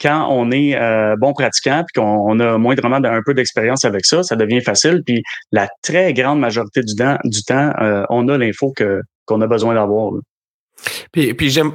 [0.00, 4.22] quand on est euh, bon pratiquant puis qu'on a moindrement un peu d'expérience avec ça,
[4.22, 5.02] ça devient facile.
[5.04, 5.22] Puis
[5.52, 8.74] la très grande majorité du temps, euh, on a l'info
[9.26, 10.12] qu'on a besoin d'avoir.
[11.12, 11.72] Puis, j'aime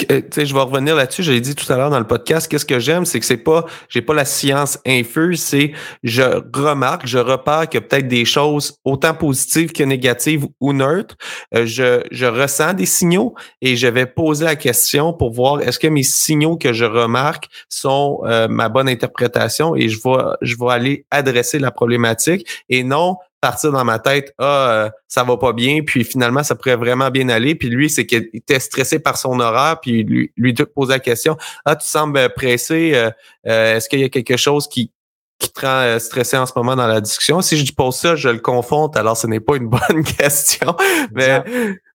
[0.00, 1.22] je vais revenir là-dessus.
[1.22, 2.48] Je l'ai dit tout à l'heure dans le podcast.
[2.48, 5.42] Qu'est-ce que j'aime, c'est que c'est pas, j'ai pas la science infuse.
[5.42, 6.22] C'est, je
[6.56, 11.16] remarque, je repère qu'il y a peut-être des choses autant positives que négatives ou neutres.
[11.54, 15.78] Euh, je, je ressens des signaux et je vais poser la question pour voir est-ce
[15.78, 20.56] que mes signaux que je remarque sont euh, ma bonne interprétation et je vais, je
[20.58, 25.36] vais aller adresser la problématique et non partir dans ma tête, ah, euh, ça va
[25.36, 27.54] pas bien, puis finalement, ça pourrait vraiment bien aller.
[27.54, 31.36] Puis lui, c'est qu'il était stressé par son horaire, puis lui, lui pose la question,
[31.66, 33.10] ah, tu sembles pressé, euh,
[33.46, 34.92] euh, est-ce qu'il y a quelque chose qui,
[35.38, 37.42] qui te rend stressé en ce moment dans la discussion?
[37.42, 40.74] Si je pose ça, je le confonde, alors ce n'est pas une bonne question.
[41.12, 41.44] mais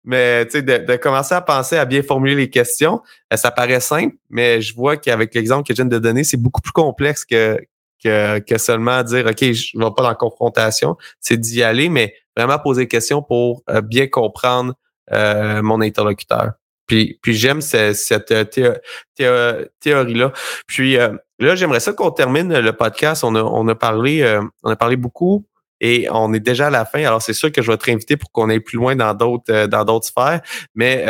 [0.04, 3.02] mais tu sais, de, de, commencer à penser à bien formuler les questions,
[3.34, 6.62] ça paraît simple, mais je vois qu'avec l'exemple que je viens de donner, c'est beaucoup
[6.62, 7.60] plus complexe que,
[8.04, 10.96] que, seulement dire OK, je ne vais pas dans la confrontation.
[11.20, 14.74] C'est d'y aller, mais vraiment poser des questions pour euh, bien comprendre
[15.12, 16.54] euh, mon interlocuteur.
[16.88, 20.34] Puis, puis j'aime cette, euh, théorie-là.
[20.66, 23.24] Puis là, j'aimerais ça qu'on termine le podcast.
[23.24, 25.46] On a, on a parlé, on a parlé beaucoup
[25.82, 27.04] et on est déjà à la fin.
[27.06, 29.68] Alors, c'est sûr que je vais te réinviter pour qu'on aille plus loin dans d'autres
[29.68, 30.42] dans d'autres sphères.
[30.74, 31.06] Mais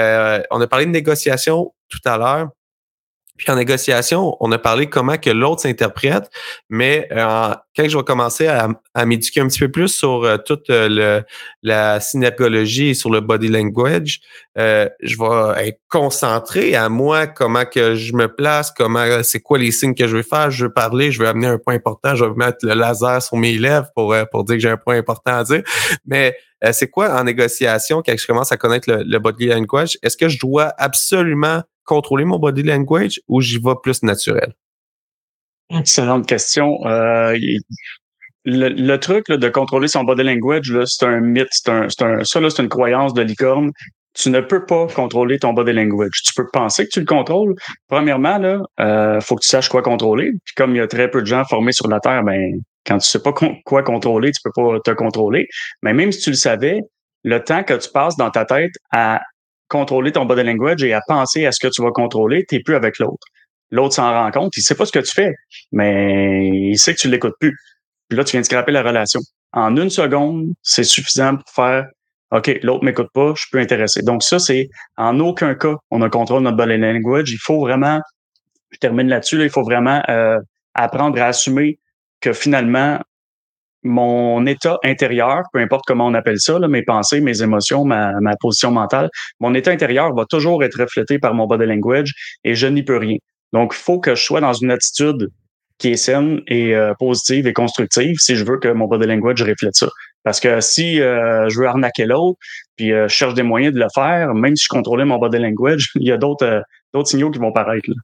[0.52, 2.50] on a parlé de négociation tout à l'heure.
[3.40, 6.30] Puis en négociation, on a parlé comment que l'autre s'interprète,
[6.70, 10.70] mais euh, quand je vais commencer à, m'éduquer un petit peu plus sur euh, toute
[10.70, 11.24] euh, le,
[11.64, 14.20] la synergologie et sur le body language,
[14.58, 19.58] euh, je vais être concentré à moi, comment que je me place, comment c'est quoi
[19.58, 20.52] les signes que je vais faire.
[20.52, 23.38] Je veux parler, je veux amener un point important, je vais mettre le laser sur
[23.38, 25.64] mes lèvres pour, pour dire que j'ai un point important à dire.
[26.06, 26.36] Mais
[26.72, 29.98] c'est quoi en négociation quand je commence à connaître le, le body language?
[30.04, 34.54] Est-ce que je dois absolument contrôler mon body language ou j'y vais plus naturel?
[35.72, 36.86] Excellente question.
[36.86, 37.38] Euh,
[38.46, 42.62] le, truc de contrôler son body language, c'est un mythe, c'est un, un, ça c'est
[42.62, 43.72] une croyance de licorne.
[44.14, 46.24] Tu ne peux pas contrôler ton body language.
[46.26, 47.56] Tu peux penser que tu le contrôles.
[47.88, 50.32] Premièrement, là, euh, faut que tu saches quoi contrôler.
[50.44, 52.98] Puis comme il y a très peu de gens formés sur la Terre, ben quand
[52.98, 53.32] tu sais pas
[53.64, 55.48] quoi contrôler, tu peux pas te contrôler.
[55.84, 56.82] Mais même si tu le savais,
[57.24, 59.22] le temps que tu passes dans ta tête à
[59.68, 62.64] contrôler ton body language et à penser à ce que tu vas contrôler, tu n'es
[62.64, 63.28] plus avec l'autre.
[63.70, 65.32] L'autre s'en rend compte, il sait pas ce que tu fais,
[65.72, 67.56] mais il sait que tu l'écoutes plus.
[68.08, 69.20] Puis là, tu viens de scraper la relation.
[69.54, 71.86] En une seconde, c'est suffisant pour faire
[72.32, 74.02] OK, l'autre m'écoute pas, je suis plus intéressé.
[74.04, 77.32] Donc, ça, c'est en aucun cas, on a contrôle notre body language.
[77.32, 78.00] Il faut vraiment,
[78.72, 80.38] je termine là-dessus, il faut vraiment euh,
[80.76, 81.80] apprendre à assumer
[82.22, 83.00] que finalement,
[83.84, 88.72] mon état intérieur, peu importe comment on appelle ça, mes pensées, mes émotions, ma, position
[88.72, 92.84] mentale, mon état intérieur va toujours être reflété par mon body language et je n'y
[92.84, 93.18] peux rien.
[93.54, 95.30] Donc, il faut que je sois dans une attitude
[95.78, 99.42] qui est saine et euh, positive et constructive si je veux que mon body language
[99.42, 99.88] reflète ça.
[100.24, 102.38] Parce que si euh, je veux arnaquer l'autre,
[102.76, 105.40] puis euh, je cherche des moyens de le faire, même si je contrôlais mon body
[105.40, 107.90] language, il y a d'autres d'autres signaux qui vont paraître.
[107.90, 107.96] Là.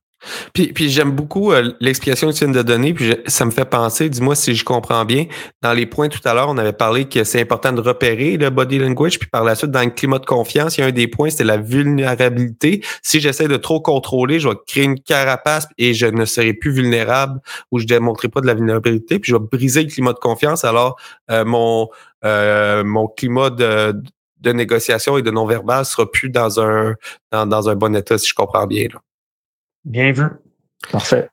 [0.54, 4.10] Puis, j'aime beaucoup euh, l'explication que tu viens de donner, puis ça me fait penser,
[4.10, 5.26] dis-moi si je comprends bien,
[5.62, 8.50] dans les points tout à l'heure, on avait parlé que c'est important de repérer le
[8.50, 10.92] body language, puis par la suite, dans le climat de confiance, il y a un
[10.92, 12.84] des points, c'était la vulnérabilité.
[13.02, 16.72] Si j'essaie de trop contrôler, je vais créer une carapace et je ne serai plus
[16.72, 17.40] vulnérable
[17.72, 20.20] ou je ne démontrerai pas de la vulnérabilité, puis je vais briser le climat de
[20.20, 20.64] confiance.
[20.64, 20.98] Alors,
[21.32, 21.90] euh, mon,
[22.24, 23.94] euh, mon climat de,
[24.42, 26.96] de négociation et de non-verbal sera plus dans un,
[27.32, 28.88] dans, dans un bon état, si je comprends bien.
[28.94, 29.00] Là.
[29.86, 30.26] Bien vu.
[30.92, 31.30] Parfait.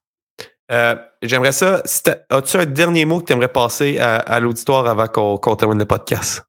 [0.71, 1.83] Euh, j'aimerais ça.
[2.31, 6.43] As-tu un dernier mot que tu aimerais passer à, l'auditoire avant qu'on termine le podcast?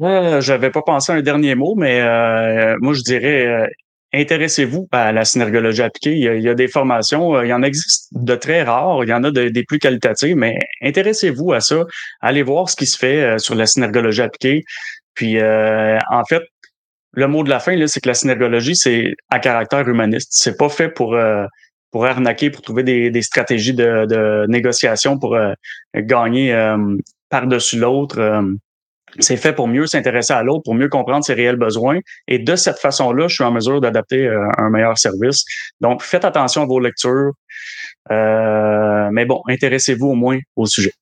[0.00, 3.68] Euh, je n'avais pas pensé à un dernier mot, mais euh, moi, je dirais
[4.12, 6.16] intéressez-vous à la synergologie appliquée.
[6.16, 9.24] Il y, a, des formations, il y en existe de très rares, il y en
[9.24, 11.84] a des plus qualitatives, mais intéressez-vous à ça.
[12.20, 14.64] Allez voir ce qui se fait sur la synergologie appliquée.
[15.14, 16.42] Puis, en fait,
[17.16, 20.28] le mot de la fin, c'est que la synergologie, c'est à caractère humaniste.
[20.32, 21.46] C'est pas fait pour euh,
[21.90, 25.54] pour arnaquer, pour trouver des, stratégies de, négociation pour euh,
[25.94, 26.76] gagner euh,
[27.30, 28.42] par-dessus l'autre.
[29.18, 32.00] c'est fait pour mieux s'intéresser à l'autre, pour mieux comprendre ses réels besoins.
[32.28, 35.42] Et de cette façon-là, je suis en mesure d'adapter un meilleur service.
[35.80, 37.32] Donc, faites attention à vos lectures.
[38.10, 40.92] mais bon, intéressez-vous au moins au sujet.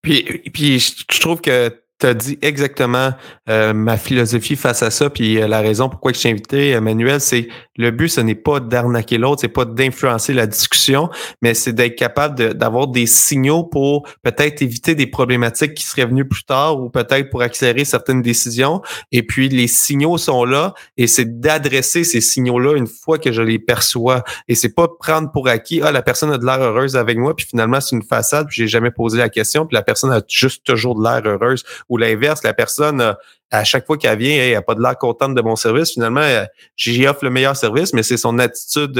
[0.00, 0.22] Puis,
[0.54, 3.12] puis je trouve que tu as dit exactement
[3.48, 7.20] euh, ma philosophie face à ça, puis euh, la raison pourquoi je t'ai invité, Emmanuel,
[7.20, 11.08] c'est le but, ce n'est pas d'arnaquer l'autre, c'est pas d'influencer la discussion,
[11.40, 16.28] mais c'est d'être capable d'avoir des signaux pour peut-être éviter des problématiques qui seraient venues
[16.28, 18.82] plus tard ou peut-être pour accélérer certaines décisions.
[19.10, 23.42] Et puis les signaux sont là et c'est d'adresser ces signaux-là une fois que je
[23.42, 24.22] les perçois.
[24.48, 27.34] Et c'est pas prendre pour acquis, ah, la personne a de l'air heureuse avec moi,
[27.34, 30.20] puis finalement c'est une façade, puis j'ai jamais posé la question, puis la personne a
[30.28, 33.14] juste toujours de l'air heureuse ou l'inverse, la personne
[33.52, 35.92] à chaque fois qu'elle vient, elle n'a pas de l'air contente de mon service.
[35.92, 36.26] Finalement,
[36.74, 38.98] j'y offre le meilleur service, mais c'est son attitude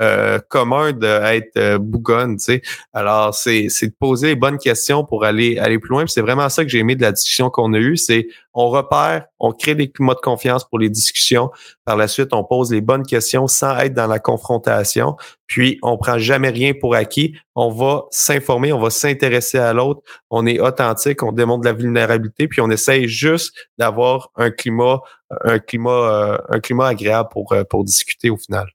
[0.00, 2.62] euh, commun d'être euh, bougonne, tu sais.
[2.92, 6.06] Alors, c'est, de poser les bonnes questions pour aller, aller plus loin.
[6.06, 7.96] c'est vraiment ça que j'ai aimé de la discussion qu'on a eue.
[7.96, 11.50] C'est on repère, on crée des climats de confiance pour les discussions.
[11.84, 15.16] Par la suite, on pose les bonnes questions sans être dans la confrontation.
[15.48, 17.36] Puis, on prend jamais rien pour acquis.
[17.56, 20.02] On va s'informer, on va s'intéresser à l'autre.
[20.30, 25.00] On est authentique, on démontre de la vulnérabilité, puis on essaye juste d'avoir un climat,
[25.44, 28.68] un climat, euh, un climat agréable pour, pour discuter au final.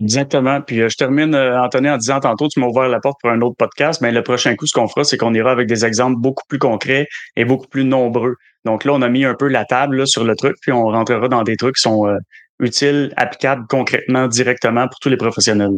[0.00, 0.60] Exactement.
[0.60, 3.30] Puis euh, je termine, euh, Anthony, en disant tantôt, tu m'as ouvert la porte pour
[3.30, 5.84] un autre podcast, mais le prochain coup, ce qu'on fera, c'est qu'on ira avec des
[5.86, 8.34] exemples beaucoup plus concrets et beaucoup plus nombreux.
[8.64, 11.28] Donc là, on a mis un peu la table sur le truc, puis on rentrera
[11.28, 12.18] dans des trucs qui sont euh,
[12.60, 15.70] utiles, applicables concrètement, directement pour tous les professionnels.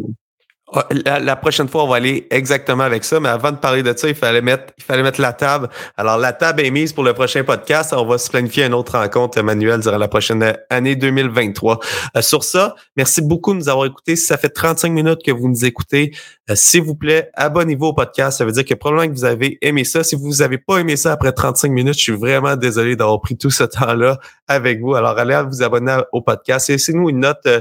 [0.70, 0.86] Ah,
[1.18, 4.06] la, prochaine fois, on va aller exactement avec ça, mais avant de parler de ça,
[4.06, 5.70] il fallait mettre, il fallait mettre la table.
[5.96, 7.94] Alors, la table est mise pour le prochain podcast.
[7.96, 11.80] On va se planifier une autre rencontre manuelle durant la prochaine année 2023.
[12.16, 14.14] Euh, sur ça, merci beaucoup de nous avoir écoutés.
[14.14, 16.12] Si ça fait 35 minutes que vous nous écoutez,
[16.50, 18.36] euh, s'il vous plaît, abonnez-vous au podcast.
[18.36, 20.04] Ça veut dire que probablement que vous avez aimé ça.
[20.04, 23.38] Si vous n'avez pas aimé ça après 35 minutes, je suis vraiment désolé d'avoir pris
[23.38, 24.94] tout ce temps-là avec vous.
[24.94, 26.68] Alors, allez vous abonner au podcast.
[26.68, 27.60] Laissez-nous une note euh,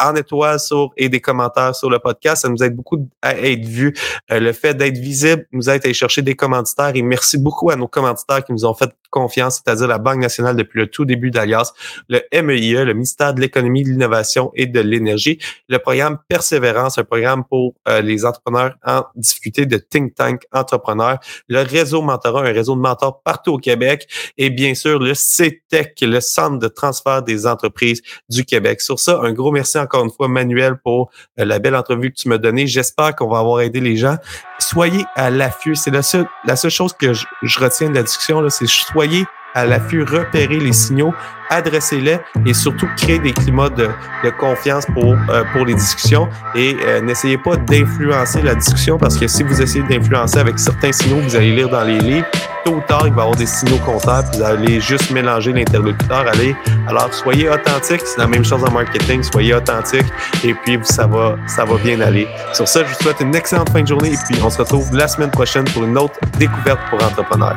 [0.00, 3.64] en étoile sur et des commentaires sur le podcast ça nous aide beaucoup à être
[3.64, 3.94] vu.
[4.30, 7.70] Euh, le fait d'être visible nous aide à aller chercher des commanditaires et merci beaucoup
[7.70, 11.04] à nos commanditaires qui nous ont fait confiance, c'est-à-dire la Banque nationale depuis le tout
[11.04, 11.72] début d'Alias,
[12.08, 15.38] le MEIE, le ministère de l'économie, de l'innovation et de l'énergie,
[15.68, 21.18] le programme Persévérance, un programme pour euh, les entrepreneurs en difficulté de think tank entrepreneurs,
[21.48, 26.00] le réseau mentorat, un réseau de mentors partout au Québec et bien sûr le CETEC,
[26.02, 28.80] le Centre de transfert des entreprises du Québec.
[28.80, 32.16] Sur ça, un gros merci encore une fois, Manuel, pour euh, la belle entrevue que
[32.16, 32.66] tu m'as donnée.
[32.66, 34.16] J'espère qu'on va avoir aidé les gens.
[34.58, 35.74] Soyez à l'affût.
[35.74, 37.26] C'est la seule, la seule chose que je,
[37.58, 41.12] retiens de la discussion, c'est soyez à l'affût, repérer les signaux,
[41.50, 43.88] adressez-les et surtout créer des climats de,
[44.24, 46.28] de confiance pour, euh, pour les discussions.
[46.54, 50.92] Et euh, n'essayez pas d'influencer la discussion parce que si vous essayez d'influencer avec certains
[50.92, 52.26] signaux que vous allez lire dans les livres,
[52.64, 55.52] tôt ou tard, il va y avoir des signaux contraires, puis vous allez juste mélanger
[55.52, 56.26] l'interlocuteur.
[56.28, 56.54] Allez,
[56.86, 60.06] alors soyez authentique, c'est la même chose en marketing, soyez authentique
[60.44, 62.28] et puis ça va, ça va bien aller.
[62.52, 64.94] Sur ça, je vous souhaite une excellente fin de journée et puis on se retrouve
[64.94, 67.56] la semaine prochaine pour une autre découverte pour entrepreneurs.